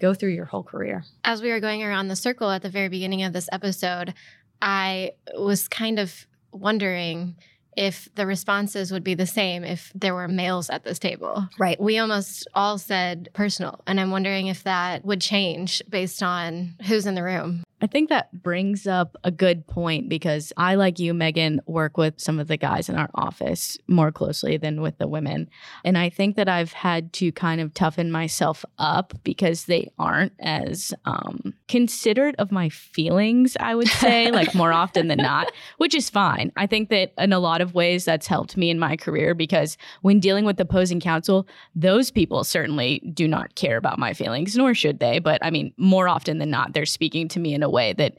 go 0.01 0.15
through 0.15 0.31
your 0.31 0.47
whole 0.47 0.65
career. 0.65 1.05
As 1.25 1.41
we 1.41 1.51
were 1.51 1.61
going 1.61 1.83
around 1.83 2.09
the 2.09 2.17
circle 2.17 2.51
at 2.51 2.63
the 2.63 2.71
very 2.71 2.89
beginning 2.89 3.23
of 3.23 3.33
this 3.33 3.49
episode, 3.53 4.15
I 4.61 5.13
was 5.37 5.69
kind 5.69 5.99
of 5.99 6.27
wondering 6.51 7.37
if 7.77 8.09
the 8.15 8.27
responses 8.27 8.93
would 8.93 9.05
be 9.05 9.15
the 9.15 9.27
same 9.27 9.65
if 9.65 9.93
there 9.95 10.15
were 10.15 10.29
males 10.29 10.71
at 10.71 10.85
this 10.85 10.99
table. 10.99 11.49
Right. 11.59 11.81
We 11.81 11.99
almost 11.99 12.47
all 12.55 12.79
said 12.79 13.29
personal. 13.33 13.81
And 13.87 14.01
I'm 14.01 14.11
wondering 14.11 14.47
if 14.47 14.65
that 14.65 15.05
would 15.05 15.21
change 15.21 15.83
based 15.89 16.23
on 16.23 16.75
who's 16.87 17.07
in 17.07 17.15
the 17.15 17.23
room. 17.23 17.65
I 17.83 17.89
think 17.89 18.11
that 18.11 18.31
brings 18.45 18.87
up 18.87 19.17
a 19.25 19.33
good 19.33 19.67
point 19.67 20.09
because 20.09 20.53
I, 20.57 20.77
like 20.77 21.01
you, 21.01 21.13
Megan, 21.13 21.61
work 21.67 21.97
with 21.97 22.21
some 22.21 22.39
of 22.39 22.47
the 22.47 22.57
guys 22.57 22.89
in 22.89 22.95
our 22.95 23.11
office 23.17 23.77
more 23.89 24.13
closely 24.13 24.57
than 24.57 24.81
with 24.81 24.99
the 24.99 25.09
women. 25.09 25.51
And 25.85 25.99
I 25.99 26.09
think 26.09 26.37
that 26.37 26.49
I've 26.49 26.73
had 26.73 27.13
to 27.15 27.33
kind 27.33 27.61
of 27.61 27.75
toughen 27.75 28.13
myself 28.13 28.65
up 28.79 29.15
because 29.25 29.65
they 29.65 29.91
aren't 29.99 30.33
as 30.39 30.95
um, 31.07 31.55
considerate 31.67 32.37
of 32.39 32.53
my 32.53 32.69
feelings, 32.69 33.57
I 33.59 33.75
would 33.75 33.89
say, 33.89 34.31
like 34.31 34.55
more 34.55 34.73
often 34.73 35.09
than 35.09 35.19
not, 35.19 35.51
which 35.79 35.97
is 35.97 36.09
fine. 36.09 36.53
I 36.57 36.69
think 36.69 36.89
that 36.91 37.13
in 37.19 37.33
a 37.33 37.41
lot 37.41 37.61
of 37.61 37.75
ways 37.75 38.05
that's 38.05 38.29
helped 38.29 38.57
me 38.57 38.71
in 38.71 38.79
my 38.79 38.97
career 38.97 39.35
because 39.35 39.77
when 40.03 40.21
dealing 40.21 40.45
with 40.45 40.61
opposing 40.61 41.01
counsel, 41.01 41.49
those 41.75 42.13
people 42.13 42.45
certainly 42.45 43.01
do 43.13 43.27
not 43.27 43.57
care 43.57 43.77
about 43.77 43.99
my 43.99 44.13
feelings, 44.13 44.57
nor 44.57 44.73
should 44.73 45.01
they. 45.01 45.19
But 45.19 45.45
I 45.45 45.51
mean, 45.51 45.75
more 45.77 46.07
often 46.07 46.39
than 46.39 46.51
not, 46.51 46.75
they're 46.75 46.87
speaking 46.87 47.27
to 47.27 47.41
me 47.41 47.55
in 47.55 47.65
a 47.65 47.72
way 47.73 47.93
that 47.95 48.15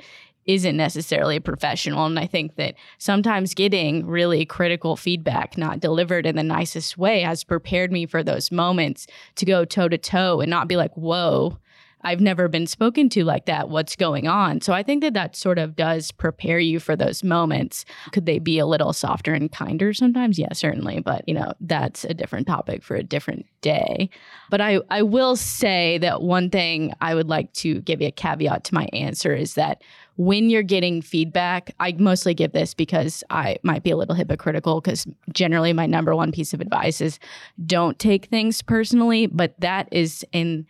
isn't 0.45 0.75
necessarily 0.75 1.37
a 1.37 1.41
professional. 1.41 2.05
And 2.05 2.19
I 2.19 2.27
think 2.27 2.55
that 2.57 2.75
sometimes 2.97 3.53
getting 3.53 4.05
really 4.05 4.45
critical 4.45 4.95
feedback, 4.95 5.57
not 5.57 5.79
delivered 5.79 6.25
in 6.25 6.35
the 6.35 6.43
nicest 6.43 6.97
way, 6.97 7.21
has 7.21 7.43
prepared 7.43 7.91
me 7.91 8.05
for 8.05 8.23
those 8.23 8.51
moments 8.51 9.07
to 9.35 9.45
go 9.45 9.63
toe 9.63 9.87
to 9.87 9.97
toe 9.97 10.41
and 10.41 10.49
not 10.49 10.67
be 10.67 10.75
like, 10.75 10.93
whoa, 10.95 11.57
I've 12.03 12.21
never 12.21 12.47
been 12.47 12.67
spoken 12.67 13.09
to 13.09 13.23
like 13.23 13.45
that. 13.45 13.69
What's 13.69 13.95
going 13.95 14.27
on? 14.27 14.61
So 14.61 14.73
I 14.73 14.83
think 14.83 15.01
that 15.03 15.13
that 15.13 15.35
sort 15.35 15.57
of 15.57 15.75
does 15.75 16.11
prepare 16.11 16.59
you 16.59 16.79
for 16.79 16.95
those 16.95 17.23
moments. 17.23 17.85
Could 18.11 18.25
they 18.25 18.39
be 18.39 18.59
a 18.59 18.65
little 18.65 18.93
softer 18.93 19.33
and 19.33 19.51
kinder 19.51 19.93
sometimes? 19.93 20.37
Yeah, 20.37 20.53
certainly. 20.53 20.99
But, 20.99 21.27
you 21.27 21.33
know, 21.33 21.53
that's 21.61 22.03
a 22.03 22.13
different 22.13 22.47
topic 22.47 22.83
for 22.83 22.95
a 22.95 23.03
different 23.03 23.45
day. 23.61 24.09
But 24.49 24.61
I, 24.61 24.79
I 24.89 25.01
will 25.01 25.35
say 25.35 25.97
that 25.99 26.21
one 26.21 26.49
thing 26.49 26.93
I 27.01 27.15
would 27.15 27.29
like 27.29 27.51
to 27.53 27.81
give 27.81 28.01
you 28.01 28.07
a 28.07 28.11
caveat 28.11 28.65
to 28.65 28.73
my 28.73 28.87
answer 28.93 29.33
is 29.33 29.55
that 29.55 29.81
when 30.15 30.49
you're 30.49 30.61
getting 30.61 31.01
feedback, 31.01 31.73
I 31.79 31.93
mostly 31.93 32.33
give 32.35 32.51
this 32.51 32.73
because 32.73 33.23
I 33.29 33.57
might 33.63 33.81
be 33.81 33.89
a 33.89 33.97
little 33.97 34.13
hypocritical 34.13 34.79
because 34.79 35.07
generally 35.31 35.73
my 35.73 35.87
number 35.87 36.15
one 36.15 36.31
piece 36.31 36.53
of 36.53 36.61
advice 36.61 37.01
is 37.01 37.17
don't 37.65 37.97
take 37.97 38.25
things 38.25 38.61
personally, 38.61 39.25
but 39.25 39.59
that 39.59 39.87
is 39.91 40.23
in 40.31 40.67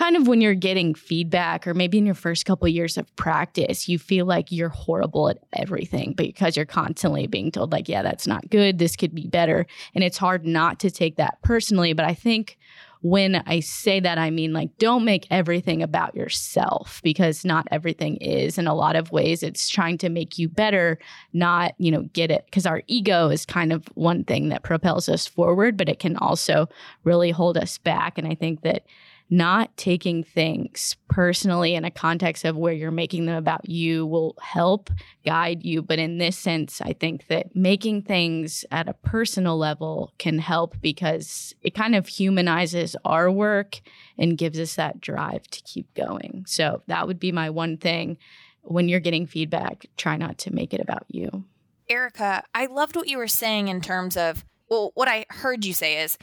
kind 0.00 0.16
of 0.16 0.26
when 0.26 0.40
you're 0.40 0.54
getting 0.54 0.94
feedback 0.94 1.66
or 1.66 1.74
maybe 1.74 1.98
in 1.98 2.06
your 2.06 2.14
first 2.14 2.46
couple 2.46 2.66
of 2.66 2.72
years 2.72 2.96
of 2.96 3.14
practice 3.16 3.86
you 3.86 3.98
feel 3.98 4.24
like 4.24 4.50
you're 4.50 4.70
horrible 4.70 5.28
at 5.28 5.36
everything 5.52 6.14
because 6.14 6.56
you're 6.56 6.64
constantly 6.64 7.26
being 7.26 7.52
told 7.52 7.70
like 7.70 7.86
yeah 7.86 8.00
that's 8.00 8.26
not 8.26 8.48
good 8.48 8.78
this 8.78 8.96
could 8.96 9.14
be 9.14 9.26
better 9.26 9.66
and 9.94 10.02
it's 10.02 10.16
hard 10.16 10.46
not 10.46 10.80
to 10.80 10.90
take 10.90 11.16
that 11.16 11.36
personally 11.42 11.92
but 11.92 12.06
i 12.06 12.14
think 12.14 12.56
when 13.02 13.42
I 13.46 13.60
say 13.60 13.98
that, 14.00 14.18
I 14.18 14.28
mean 14.28 14.52
like 14.52 14.76
don't 14.76 15.06
make 15.06 15.26
everything 15.30 15.82
about 15.82 16.14
yourself 16.14 17.00
because 17.02 17.46
not 17.46 17.66
everything 17.70 18.16
is. 18.16 18.58
In 18.58 18.66
a 18.66 18.74
lot 18.74 18.94
of 18.94 19.10
ways, 19.10 19.42
it's 19.42 19.70
trying 19.70 19.96
to 19.98 20.10
make 20.10 20.38
you 20.38 20.50
better, 20.50 20.98
not, 21.32 21.72
you 21.78 21.90
know, 21.90 22.02
get 22.12 22.30
it. 22.30 22.44
Because 22.44 22.66
our 22.66 22.82
ego 22.88 23.30
is 23.30 23.46
kind 23.46 23.72
of 23.72 23.86
one 23.94 24.24
thing 24.24 24.50
that 24.50 24.64
propels 24.64 25.08
us 25.08 25.26
forward, 25.26 25.78
but 25.78 25.88
it 25.88 25.98
can 25.98 26.18
also 26.18 26.68
really 27.02 27.30
hold 27.30 27.56
us 27.56 27.78
back. 27.78 28.18
And 28.18 28.28
I 28.28 28.34
think 28.34 28.60
that 28.62 28.84
not 29.30 29.76
taking 29.76 30.24
things 30.24 30.96
personally 31.08 31.76
in 31.76 31.84
a 31.84 31.90
context 31.90 32.44
of 32.44 32.56
where 32.56 32.72
you're 32.72 32.90
making 32.90 33.26
them 33.26 33.36
about 33.36 33.68
you 33.68 34.04
will 34.04 34.36
help 34.42 34.90
guide 35.24 35.64
you. 35.64 35.82
But 35.82 36.00
in 36.00 36.18
this 36.18 36.36
sense, 36.36 36.80
I 36.80 36.92
think 36.92 37.28
that 37.28 37.54
making 37.54 38.02
things 38.02 38.64
at 38.72 38.88
a 38.88 38.94
personal 38.94 39.56
level 39.56 40.12
can 40.18 40.40
help 40.40 40.76
because 40.80 41.54
it 41.62 41.74
kind 41.74 41.94
of 41.94 42.08
humanizes 42.08 42.96
our 43.04 43.30
work 43.30 43.80
and 44.18 44.36
gives 44.36 44.58
us 44.58 44.74
that 44.74 45.00
drive 45.00 45.44
to 45.44 45.62
keep 45.62 45.94
going. 45.94 46.44
So 46.46 46.82
that 46.88 47.06
would 47.06 47.20
be 47.20 47.30
my 47.30 47.50
one 47.50 47.76
thing. 47.76 48.18
When 48.62 48.88
you're 48.88 49.00
getting 49.00 49.26
feedback, 49.26 49.86
try 49.96 50.16
not 50.16 50.38
to 50.38 50.52
make 50.52 50.74
it 50.74 50.80
about 50.80 51.06
you. 51.08 51.44
Erica, 51.88 52.42
I 52.54 52.66
loved 52.66 52.96
what 52.96 53.08
you 53.08 53.18
were 53.18 53.28
saying 53.28 53.68
in 53.68 53.80
terms 53.80 54.16
of, 54.16 54.44
well, 54.68 54.92
what 54.94 55.08
I 55.08 55.24
heard 55.28 55.64
you 55.64 55.72
say 55.72 56.02
is 56.02 56.18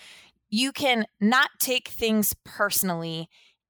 you 0.49 0.71
can 0.71 1.05
not 1.19 1.49
take 1.59 1.87
things 1.89 2.35
personally 2.43 3.29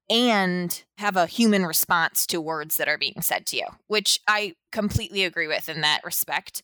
and 0.09 0.83
have 0.97 1.17
a 1.17 1.25
human 1.25 1.65
response 1.65 2.25
to 2.27 2.39
words 2.39 2.77
that 2.77 2.87
are 2.87 2.97
being 2.97 3.21
said 3.21 3.45
to 3.47 3.57
you, 3.57 3.65
which 3.87 4.21
I 4.27 4.53
completely 4.71 5.23
agree 5.23 5.47
with 5.47 5.67
in 5.67 5.81
that 5.81 6.01
respect. 6.05 6.61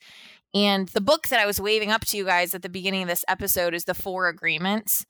And 0.54 0.88
the 0.90 1.02
book 1.02 1.28
that 1.28 1.40
I 1.40 1.46
was 1.46 1.60
waving 1.60 1.92
up 1.92 2.06
to 2.06 2.18
you 2.18 2.26
guys 2.26 2.54
at 2.54 2.62
the 2.62 2.70
beginning 2.70 3.02
of 3.04 3.08
this 3.10 3.26
episode 3.28 3.74
is 3.74 3.86
The 3.86 3.96
Four 3.96 4.30
Agreements. 4.30 5.06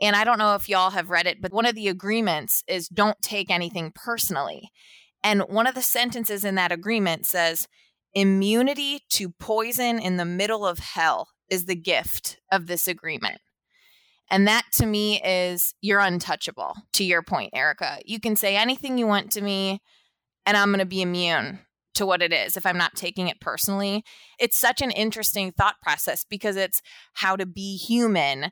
And 0.00 0.16
I 0.16 0.24
don't 0.24 0.38
know 0.38 0.54
if 0.54 0.68
y'all 0.68 0.90
have 0.90 1.10
read 1.10 1.26
it, 1.26 1.40
but 1.40 1.52
one 1.52 1.66
of 1.66 1.74
the 1.74 1.88
agreements 1.88 2.62
is 2.68 2.88
don't 2.88 3.20
take 3.22 3.50
anything 3.50 3.92
personally. 3.94 4.70
And 5.22 5.42
one 5.42 5.66
of 5.66 5.74
the 5.74 5.82
sentences 5.82 6.44
in 6.44 6.56
that 6.56 6.72
agreement 6.72 7.26
says, 7.26 7.68
immunity 8.14 9.00
to 9.10 9.30
poison 9.30 9.98
in 9.98 10.16
the 10.16 10.24
middle 10.24 10.66
of 10.66 10.78
hell 10.78 11.28
is 11.48 11.64
the 11.64 11.76
gift 11.76 12.38
of 12.50 12.66
this 12.66 12.86
agreement. 12.88 13.40
And 14.30 14.46
that 14.46 14.64
to 14.72 14.86
me 14.86 15.22
is 15.22 15.74
you're 15.80 16.00
untouchable, 16.00 16.74
to 16.94 17.04
your 17.04 17.22
point, 17.22 17.50
Erica. 17.54 17.98
You 18.04 18.20
can 18.20 18.36
say 18.36 18.56
anything 18.56 18.98
you 18.98 19.06
want 19.06 19.32
to 19.32 19.40
me, 19.40 19.80
and 20.44 20.56
I'm 20.56 20.68
going 20.68 20.80
to 20.80 20.86
be 20.86 21.02
immune 21.02 21.60
to 21.94 22.06
what 22.06 22.22
it 22.22 22.32
is 22.32 22.56
if 22.56 22.66
I'm 22.66 22.78
not 22.78 22.94
taking 22.94 23.28
it 23.28 23.40
personally. 23.40 24.04
It's 24.38 24.58
such 24.58 24.82
an 24.82 24.90
interesting 24.90 25.50
thought 25.50 25.76
process 25.82 26.24
because 26.28 26.56
it's 26.56 26.82
how 27.14 27.36
to 27.36 27.46
be 27.46 27.76
human 27.76 28.50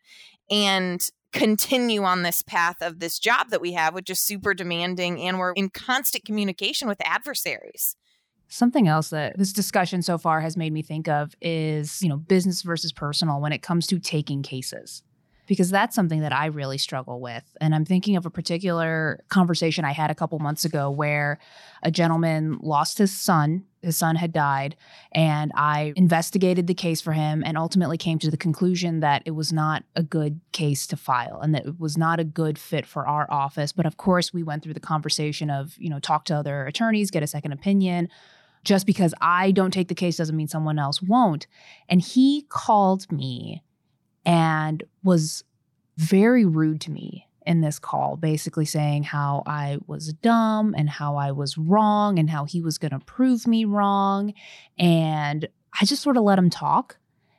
and 0.50 1.08
continue 1.32 2.02
on 2.02 2.22
this 2.22 2.40
path 2.40 2.76
of 2.80 2.98
this 2.98 3.18
job 3.18 3.50
that 3.50 3.60
we 3.60 3.72
have, 3.72 3.94
which 3.94 4.08
is 4.08 4.18
super 4.18 4.54
demanding, 4.54 5.20
and 5.20 5.38
we're 5.38 5.52
in 5.52 5.68
constant 5.68 6.24
communication 6.24 6.88
with 6.88 6.98
adversaries. 7.04 7.96
Something 8.48 8.88
else 8.88 9.10
that 9.10 9.36
this 9.36 9.52
discussion 9.52 10.02
so 10.02 10.18
far 10.18 10.40
has 10.40 10.56
made 10.56 10.72
me 10.72 10.80
think 10.80 11.08
of 11.08 11.34
is, 11.42 12.00
you 12.00 12.08
know, 12.08 12.16
business 12.16 12.62
versus 12.62 12.92
personal 12.92 13.40
when 13.40 13.52
it 13.52 13.60
comes 13.60 13.86
to 13.88 13.98
taking 13.98 14.42
cases 14.42 15.02
because 15.46 15.70
that's 15.70 15.94
something 15.94 16.20
that 16.20 16.32
I 16.32 16.46
really 16.46 16.78
struggle 16.78 17.20
with. 17.20 17.44
And 17.60 17.74
I'm 17.74 17.84
thinking 17.84 18.16
of 18.16 18.26
a 18.26 18.30
particular 18.30 19.24
conversation 19.28 19.84
I 19.84 19.92
had 19.92 20.10
a 20.10 20.14
couple 20.14 20.38
months 20.38 20.64
ago 20.64 20.90
where 20.90 21.38
a 21.82 21.90
gentleman 21.90 22.58
lost 22.62 22.98
his 22.98 23.12
son. 23.12 23.64
His 23.82 23.96
son 23.96 24.16
had 24.16 24.32
died, 24.32 24.74
and 25.12 25.52
I 25.54 25.92
investigated 25.94 26.66
the 26.66 26.74
case 26.74 27.00
for 27.00 27.12
him 27.12 27.44
and 27.46 27.56
ultimately 27.56 27.96
came 27.96 28.18
to 28.18 28.30
the 28.32 28.36
conclusion 28.36 28.98
that 28.98 29.22
it 29.24 29.30
was 29.30 29.52
not 29.52 29.84
a 29.94 30.02
good 30.02 30.40
case 30.50 30.88
to 30.88 30.96
file 30.96 31.38
and 31.40 31.54
that 31.54 31.66
it 31.66 31.78
was 31.78 31.96
not 31.96 32.18
a 32.18 32.24
good 32.24 32.58
fit 32.58 32.84
for 32.84 33.06
our 33.06 33.30
office. 33.30 33.70
But 33.70 33.86
of 33.86 33.96
course, 33.96 34.32
we 34.32 34.42
went 34.42 34.64
through 34.64 34.74
the 34.74 34.80
conversation 34.80 35.50
of, 35.50 35.76
you 35.78 35.88
know, 35.88 36.00
talk 36.00 36.24
to 36.24 36.34
other 36.34 36.66
attorneys, 36.66 37.12
get 37.12 37.22
a 37.22 37.28
second 37.28 37.52
opinion 37.52 38.08
just 38.66 38.84
because 38.84 39.14
I 39.20 39.52
don't 39.52 39.70
take 39.70 39.88
the 39.88 39.94
case 39.94 40.16
doesn't 40.16 40.36
mean 40.36 40.48
someone 40.48 40.78
else 40.78 41.00
won't. 41.00 41.46
And 41.88 42.02
he 42.02 42.46
called 42.48 43.10
me 43.10 43.62
and 44.26 44.82
was 45.02 45.44
very 45.96 46.44
rude 46.44 46.80
to 46.82 46.90
me 46.90 47.26
in 47.46 47.60
this 47.60 47.78
call, 47.78 48.16
basically 48.16 48.64
saying 48.64 49.04
how 49.04 49.44
I 49.46 49.78
was 49.86 50.12
dumb 50.14 50.74
and 50.76 50.90
how 50.90 51.16
I 51.16 51.30
was 51.30 51.56
wrong 51.56 52.18
and 52.18 52.28
how 52.28 52.44
he 52.44 52.60
was 52.60 52.76
going 52.76 52.90
to 52.90 52.98
prove 52.98 53.46
me 53.46 53.64
wrong. 53.64 54.34
And 54.78 55.48
I 55.80 55.84
just 55.84 56.02
sort 56.02 56.16
of 56.16 56.24
let 56.24 56.38
him 56.38 56.50
talk. 56.50 56.98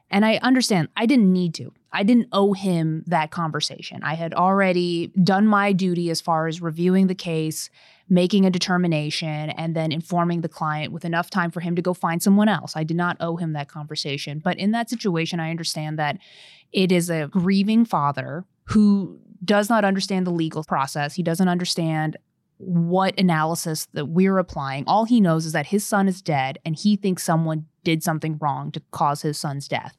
And 0.09 0.25
I 0.25 0.37
understand 0.37 0.87
I 0.95 1.05
didn't 1.05 1.31
need 1.31 1.53
to. 1.55 1.73
I 1.91 2.03
didn't 2.03 2.29
owe 2.31 2.53
him 2.53 3.03
that 3.07 3.31
conversation. 3.31 4.01
I 4.03 4.13
had 4.13 4.33
already 4.33 5.07
done 5.21 5.45
my 5.45 5.73
duty 5.73 6.09
as 6.09 6.21
far 6.21 6.47
as 6.47 6.61
reviewing 6.61 7.07
the 7.07 7.15
case, 7.15 7.69
making 8.09 8.45
a 8.45 8.49
determination, 8.49 9.49
and 9.51 9.75
then 9.75 9.91
informing 9.91 10.41
the 10.41 10.49
client 10.49 10.93
with 10.93 11.03
enough 11.03 11.29
time 11.29 11.51
for 11.51 11.59
him 11.59 11.75
to 11.75 11.81
go 11.81 11.93
find 11.93 12.23
someone 12.23 12.47
else. 12.47 12.73
I 12.75 12.83
did 12.83 12.97
not 12.97 13.17
owe 13.19 13.35
him 13.35 13.53
that 13.53 13.67
conversation. 13.67 14.39
But 14.39 14.57
in 14.57 14.71
that 14.71 14.89
situation, 14.89 15.39
I 15.39 15.51
understand 15.51 15.99
that 15.99 16.17
it 16.71 16.91
is 16.91 17.09
a 17.09 17.27
grieving 17.27 17.85
father 17.85 18.45
who 18.65 19.19
does 19.43 19.69
not 19.69 19.85
understand 19.85 20.25
the 20.25 20.31
legal 20.31 20.63
process. 20.63 21.15
He 21.15 21.23
doesn't 21.23 21.47
understand 21.47 22.17
what 22.57 23.17
analysis 23.19 23.87
that 23.93 24.07
we're 24.07 24.39
applying. 24.39 24.83
All 24.87 25.05
he 25.05 25.21
knows 25.21 25.45
is 25.45 25.51
that 25.51 25.67
his 25.67 25.85
son 25.85 26.07
is 26.07 26.21
dead 26.21 26.57
and 26.65 26.75
he 26.75 26.95
thinks 26.95 27.23
someone 27.23 27.65
did 27.83 28.03
something 28.03 28.37
wrong 28.41 28.71
to 28.71 28.81
cause 28.91 29.21
his 29.21 29.37
son's 29.37 29.67
death. 29.67 29.95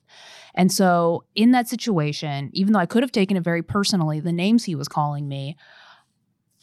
And 0.54 0.72
so, 0.72 1.24
in 1.34 1.52
that 1.52 1.68
situation, 1.68 2.50
even 2.52 2.72
though 2.72 2.80
I 2.80 2.86
could 2.86 3.02
have 3.02 3.12
taken 3.12 3.36
it 3.36 3.44
very 3.44 3.62
personally, 3.62 4.18
the 4.18 4.32
names 4.32 4.64
he 4.64 4.74
was 4.74 4.88
calling 4.88 5.28
me, 5.28 5.56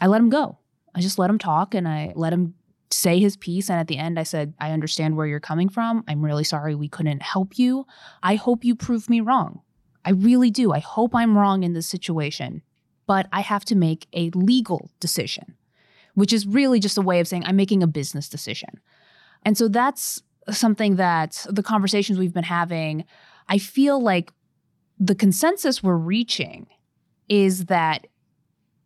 I 0.01 0.07
let 0.07 0.19
him 0.19 0.29
go. 0.29 0.57
I 0.95 1.01
just 1.01 1.19
let 1.19 1.29
him 1.29 1.37
talk 1.37 1.75
and 1.75 1.87
I 1.87 2.13
let 2.15 2.33
him 2.33 2.55
say 2.91 3.19
his 3.19 3.35
piece. 3.35 3.69
And 3.69 3.79
at 3.79 3.87
the 3.87 3.97
end, 3.97 4.17
I 4.17 4.23
said, 4.23 4.53
I 4.59 4.71
understand 4.71 5.17
where 5.17 5.27
you're 5.27 5.39
coming 5.39 5.69
from. 5.69 6.03
I'm 6.07 6.23
really 6.23 6.43
sorry 6.43 6.73
we 6.73 6.87
couldn't 6.87 7.21
help 7.21 7.59
you. 7.59 7.85
I 8.23 8.35
hope 8.35 8.63
you 8.63 8.75
prove 8.75 9.09
me 9.09 9.21
wrong. 9.21 9.61
I 10.05 10.11
really 10.11 10.51
do. 10.51 10.71
I 10.71 10.79
hope 10.79 11.15
I'm 11.15 11.37
wrong 11.37 11.63
in 11.63 11.73
this 11.73 11.87
situation, 11.87 12.61
but 13.07 13.27
I 13.33 13.41
have 13.41 13.65
to 13.65 13.75
make 13.75 14.07
a 14.13 14.29
legal 14.31 14.89
decision, 14.99 15.55
which 16.13 16.31
is 16.31 16.47
really 16.47 16.79
just 16.79 16.97
a 16.97 17.01
way 17.01 17.19
of 17.19 17.27
saying 17.27 17.43
I'm 17.45 17.55
making 17.55 17.83
a 17.83 17.87
business 17.87 18.29
decision. 18.29 18.79
And 19.43 19.57
so 19.57 19.67
that's 19.67 20.21
something 20.51 20.95
that 20.97 21.45
the 21.49 21.63
conversations 21.63 22.19
we've 22.19 22.33
been 22.33 22.43
having, 22.43 23.05
I 23.49 23.57
feel 23.57 24.01
like 24.01 24.31
the 24.99 25.15
consensus 25.15 25.83
we're 25.83 25.97
reaching 25.97 26.67
is 27.27 27.65
that 27.65 28.07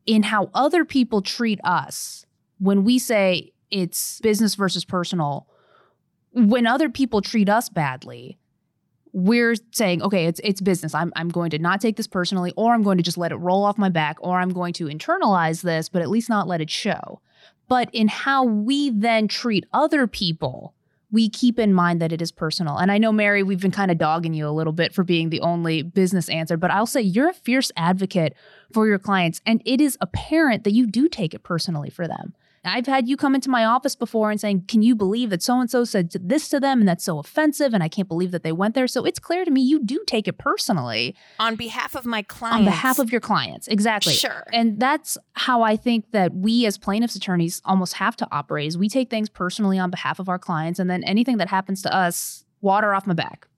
in 0.10 0.24
how 0.24 0.50
other 0.56 0.84
people 0.84 1.22
treat 1.22 1.60
us, 1.64 2.26
when 2.58 2.84
we 2.84 2.98
say 2.98 3.54
it's 3.70 4.20
business 4.22 4.56
versus 4.56 4.84
personal, 4.84 5.48
when 6.32 6.66
other 6.66 6.90
people 6.90 7.22
treat 7.22 7.48
us 7.48 7.70
badly, 7.70 8.40
we're 9.14 9.54
saying, 9.72 10.02
okay, 10.02 10.26
it's 10.26 10.42
it's 10.44 10.62
business. 10.62 10.96
I'm 10.96 11.14
I'm 11.16 11.30
going 11.30 11.52
to 11.52 11.60
not 11.60 11.80
take 11.80 11.96
this 11.96 12.08
personally, 12.08 12.54
or 12.58 12.74
I'm 12.74 12.82
going 12.82 12.98
to 12.98 13.04
just 13.04 13.20
let 13.20 13.32
it 13.32 13.36
roll 13.36 13.64
off 13.64 13.78
my 13.78 13.90
back, 13.90 14.18
or 14.20 14.40
I'm 14.40 14.50
going 14.50 14.74
to 14.74 14.86
internalize 14.88 15.62
this, 15.62 15.90
but 15.90 16.02
at 16.02 16.10
least 16.10 16.28
not 16.28 16.48
let 16.48 16.60
it 16.60 16.72
show. 16.72 17.22
But 17.68 17.92
in 17.94 18.08
how 18.08 18.44
we 18.44 18.90
then 18.90 19.28
treat 19.28 19.68
other 19.74 20.08
people, 20.08 20.74
we 21.12 21.30
keep 21.30 21.58
in 21.58 21.74
mind 21.74 22.02
that 22.02 22.12
it 22.12 22.22
is 22.22 22.32
personal. 22.32 22.78
And 22.78 22.92
I 22.92 22.98
know, 22.98 23.12
Mary, 23.12 23.42
we've 23.42 23.62
been 23.62 23.72
kind 23.72 23.90
of 23.90 23.98
dogging 23.98 24.34
you 24.34 24.48
a 24.48 24.52
little 24.52 24.74
bit 24.74 24.94
for 24.94 25.04
being 25.04 25.30
the 25.30 25.42
only 25.42 25.82
business 25.82 26.30
answer, 26.30 26.56
but 26.56 26.72
I'll 26.72 26.86
say 26.86 27.02
you're 27.02 27.30
a 27.30 27.34
fierce 27.34 27.72
advocate 27.76 28.36
for 28.72 28.88
your 28.88 29.00
clients, 29.00 29.42
and 29.46 29.62
it 29.66 29.82
is 29.82 29.98
apparent 30.02 30.64
that 30.66 30.74
you 30.74 30.86
do 30.86 31.10
take 31.10 31.34
it 31.34 31.44
personally 31.44 31.90
for 31.90 32.08
them. 32.08 32.34
I've 32.64 32.86
had 32.86 33.08
you 33.08 33.18
come 33.18 33.36
into 33.36 33.50
my 33.50 33.66
office 33.66 33.96
before 33.96 34.32
and 34.32 34.40
saying, 34.40 34.66
Can 34.68 34.82
you 34.82 34.96
believe 34.96 35.30
that 35.30 35.42
so 35.42 35.60
and 35.60 35.70
so 35.70 35.84
said 35.84 36.12
this 36.12 36.50
to 36.50 36.60
them 36.60 36.80
and 36.80 36.88
that's 36.88 37.04
so 37.04 37.20
offensive 37.20 37.74
and 37.74 37.84
I 37.84 37.88
can't 37.88 38.08
believe 38.08 38.32
that 38.32 38.44
they 38.44 38.52
went 38.52 38.76
there? 38.76 38.88
So 38.88 39.06
it's 39.06 39.20
clear 39.20 39.46
to 39.46 39.52
me 39.52 39.62
you 39.62 39.84
do 39.84 40.04
take 40.06 40.28
it 40.28 40.38
personally. 40.38 41.16
On 41.40 41.56
behalf 41.56 41.96
of 41.96 42.06
my 42.06 42.22
clients. 42.22 42.60
On 42.60 42.66
behalf 42.66 43.00
of 43.00 43.12
your 43.12 43.22
clients. 43.22 43.68
Exactly. 43.68 44.14
Sure. 44.14 44.46
And 44.54 44.80
that's 44.80 45.18
how 45.34 45.62
I 45.62 45.76
think 45.76 46.12
that 46.12 46.34
we 46.34 46.66
as 46.66 46.78
plaintiffs 46.78 47.16
attorneys 47.16 47.62
almost 47.66 47.94
have 47.96 48.16
to 48.18 48.28
operate 48.32 48.68
is 48.68 48.78
we 48.78 48.90
take 48.90 49.10
things 49.10 49.30
personally 49.30 49.80
on 49.80 49.90
behalf 49.90 50.20
of 50.20 50.30
our 50.30 50.40
clients 50.40 50.80
and 50.80 50.90
then 50.90 51.04
anything 51.04 51.38
that 51.38 51.50
happens 51.50 51.82
to 51.84 51.94
us, 51.94 52.46
water 52.62 52.94
off 52.94 53.08
my 53.08 53.14
back. 53.14 53.49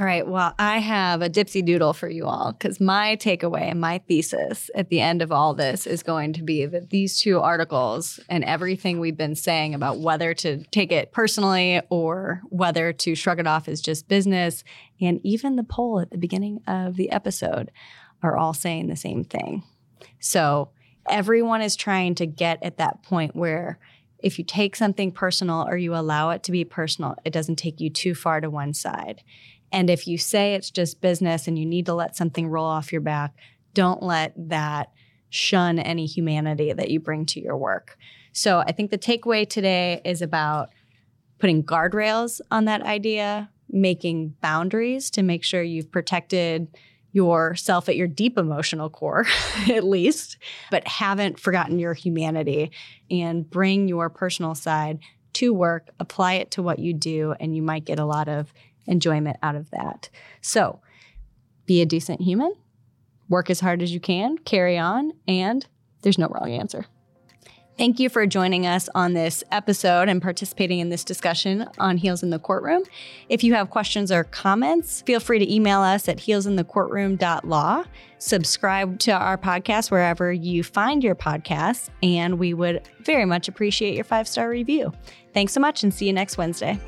All 0.00 0.06
right. 0.06 0.24
Well, 0.24 0.54
I 0.60 0.78
have 0.78 1.22
a 1.22 1.28
dipsy 1.28 1.64
doodle 1.64 1.92
for 1.92 2.08
you 2.08 2.26
all 2.26 2.52
because 2.52 2.78
my 2.78 3.16
takeaway 3.16 3.62
and 3.62 3.80
my 3.80 3.98
thesis 4.06 4.70
at 4.76 4.90
the 4.90 5.00
end 5.00 5.22
of 5.22 5.32
all 5.32 5.54
this 5.54 5.88
is 5.88 6.04
going 6.04 6.34
to 6.34 6.44
be 6.44 6.64
that 6.66 6.90
these 6.90 7.18
two 7.18 7.40
articles 7.40 8.20
and 8.28 8.44
everything 8.44 9.00
we've 9.00 9.16
been 9.16 9.34
saying 9.34 9.74
about 9.74 9.98
whether 9.98 10.34
to 10.34 10.62
take 10.66 10.92
it 10.92 11.10
personally 11.10 11.80
or 11.90 12.42
whether 12.48 12.92
to 12.92 13.16
shrug 13.16 13.40
it 13.40 13.48
off 13.48 13.66
as 13.66 13.80
just 13.80 14.06
business, 14.06 14.62
and 15.00 15.20
even 15.24 15.56
the 15.56 15.64
poll 15.64 15.98
at 15.98 16.12
the 16.12 16.18
beginning 16.18 16.60
of 16.68 16.94
the 16.94 17.10
episode 17.10 17.72
are 18.22 18.36
all 18.36 18.54
saying 18.54 18.86
the 18.86 18.94
same 18.94 19.24
thing. 19.24 19.64
So 20.20 20.68
everyone 21.10 21.60
is 21.60 21.74
trying 21.74 22.14
to 22.16 22.26
get 22.26 22.62
at 22.62 22.78
that 22.78 23.02
point 23.02 23.34
where 23.34 23.80
if 24.20 24.38
you 24.38 24.44
take 24.44 24.76
something 24.76 25.10
personal 25.10 25.66
or 25.68 25.76
you 25.76 25.94
allow 25.96 26.30
it 26.30 26.44
to 26.44 26.52
be 26.52 26.64
personal, 26.64 27.16
it 27.24 27.32
doesn't 27.32 27.56
take 27.56 27.80
you 27.80 27.90
too 27.90 28.14
far 28.14 28.40
to 28.40 28.48
one 28.48 28.74
side. 28.74 29.22
And 29.72 29.90
if 29.90 30.06
you 30.06 30.18
say 30.18 30.54
it's 30.54 30.70
just 30.70 31.00
business 31.00 31.46
and 31.46 31.58
you 31.58 31.66
need 31.66 31.86
to 31.86 31.94
let 31.94 32.16
something 32.16 32.48
roll 32.48 32.66
off 32.66 32.92
your 32.92 33.00
back, 33.00 33.34
don't 33.74 34.02
let 34.02 34.32
that 34.48 34.90
shun 35.30 35.78
any 35.78 36.06
humanity 36.06 36.72
that 36.72 36.90
you 36.90 37.00
bring 37.00 37.26
to 37.26 37.40
your 37.40 37.56
work. 37.56 37.98
So 38.32 38.60
I 38.60 38.72
think 38.72 38.90
the 38.90 38.98
takeaway 38.98 39.48
today 39.48 40.00
is 40.04 40.22
about 40.22 40.70
putting 41.38 41.62
guardrails 41.62 42.40
on 42.50 42.64
that 42.64 42.82
idea, 42.82 43.50
making 43.68 44.34
boundaries 44.40 45.10
to 45.10 45.22
make 45.22 45.44
sure 45.44 45.62
you've 45.62 45.92
protected 45.92 46.68
yourself 47.12 47.88
at 47.88 47.96
your 47.96 48.06
deep 48.06 48.38
emotional 48.38 48.90
core, 48.90 49.26
at 49.70 49.84
least, 49.84 50.38
but 50.70 50.86
haven't 50.86 51.38
forgotten 51.38 51.78
your 51.78 51.94
humanity 51.94 52.70
and 53.10 53.48
bring 53.48 53.88
your 53.88 54.08
personal 54.10 54.54
side 54.54 54.98
to 55.34 55.52
work, 55.54 55.90
apply 56.00 56.34
it 56.34 56.50
to 56.52 56.62
what 56.62 56.78
you 56.78 56.92
do, 56.92 57.34
and 57.38 57.54
you 57.54 57.62
might 57.62 57.84
get 57.84 57.98
a 57.98 58.04
lot 58.04 58.28
of 58.28 58.52
enjoyment 58.88 59.36
out 59.42 59.54
of 59.54 59.70
that. 59.70 60.08
So 60.40 60.80
be 61.66 61.80
a 61.80 61.86
decent 61.86 62.20
human, 62.20 62.54
work 63.28 63.50
as 63.50 63.60
hard 63.60 63.82
as 63.82 63.92
you 63.92 64.00
can, 64.00 64.38
carry 64.38 64.78
on, 64.78 65.12
and 65.26 65.66
there's 66.02 66.18
no 66.18 66.28
wrong 66.28 66.50
answer. 66.50 66.86
Thank 67.78 68.00
you 68.00 68.08
for 68.08 68.26
joining 68.26 68.66
us 68.66 68.88
on 68.92 69.12
this 69.12 69.44
episode 69.52 70.08
and 70.08 70.20
participating 70.20 70.80
in 70.80 70.88
this 70.88 71.04
discussion 71.04 71.64
on 71.78 71.96
Heels 71.96 72.24
in 72.24 72.30
the 72.30 72.40
Courtroom. 72.40 72.82
If 73.28 73.44
you 73.44 73.54
have 73.54 73.70
questions 73.70 74.10
or 74.10 74.24
comments, 74.24 75.02
feel 75.02 75.20
free 75.20 75.38
to 75.38 75.54
email 75.54 75.80
us 75.80 76.08
at 76.08 76.18
heelsinthecourtroom.law. 76.18 77.84
Subscribe 78.18 78.98
to 78.98 79.12
our 79.12 79.38
podcast 79.38 79.92
wherever 79.92 80.32
you 80.32 80.64
find 80.64 81.04
your 81.04 81.14
podcasts, 81.14 81.88
and 82.02 82.40
we 82.40 82.52
would 82.52 82.82
very 83.04 83.24
much 83.24 83.46
appreciate 83.46 83.94
your 83.94 84.02
five 84.02 84.26
star 84.26 84.50
review. 84.50 84.92
Thanks 85.32 85.52
so 85.52 85.60
much, 85.60 85.84
and 85.84 85.94
see 85.94 86.08
you 86.08 86.12
next 86.12 86.36
Wednesday. 86.36 86.80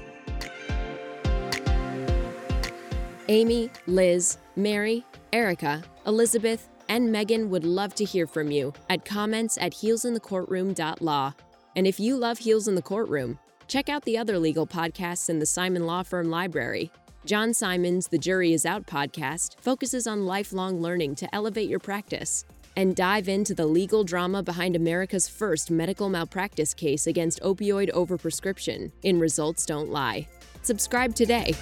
Amy, 3.31 3.71
Liz, 3.87 4.39
Mary, 4.57 5.07
Erica, 5.33 5.85
Elizabeth, 6.05 6.69
and 6.89 7.13
Megan 7.13 7.49
would 7.49 7.63
love 7.63 7.95
to 7.95 8.05
hear 8.05 8.27
from 8.27 8.51
you 8.51 8.73
at 8.89 9.05
comments 9.05 9.57
at 9.57 9.73
heelsinthecourtroom.law. 9.73 11.33
And 11.77 11.87
if 11.87 12.01
you 12.01 12.17
love 12.17 12.39
Heels 12.39 12.67
in 12.67 12.75
the 12.75 12.83
Courtroom, 12.83 13.39
check 13.69 13.89
out 13.89 14.05
the 14.05 14.19
other 14.19 14.37
legal 14.37 14.67
podcasts 14.67 15.31
in 15.31 15.39
the 15.39 15.47
Simon 15.47 15.87
Law 15.87 16.03
Firm 16.03 16.29
library. 16.29 16.91
John 17.25 17.55
Simon's 17.55 18.09
The 18.09 18.19
Jury 18.19 18.53
Is 18.53 18.67
Out 18.67 18.85
podcast 18.85 19.61
focuses 19.61 20.09
on 20.09 20.27
lifelong 20.27 20.83
learning 20.83 21.15
to 21.15 21.33
elevate 21.33 21.69
your 21.69 21.79
practice. 21.79 22.45
And 22.77 22.97
dive 22.97 23.29
into 23.29 23.55
the 23.55 23.67
legal 23.67 24.03
drama 24.03 24.43
behind 24.43 24.75
America's 24.75 25.29
first 25.29 25.71
medical 25.71 26.09
malpractice 26.09 26.75
case 26.75 27.07
against 27.07 27.41
opioid 27.43 27.93
overprescription 27.93 28.91
in 29.05 29.21
Results 29.21 29.65
Don't 29.67 29.91
Lie. 29.91 30.27
Subscribe 30.63 31.15
today. 31.15 31.55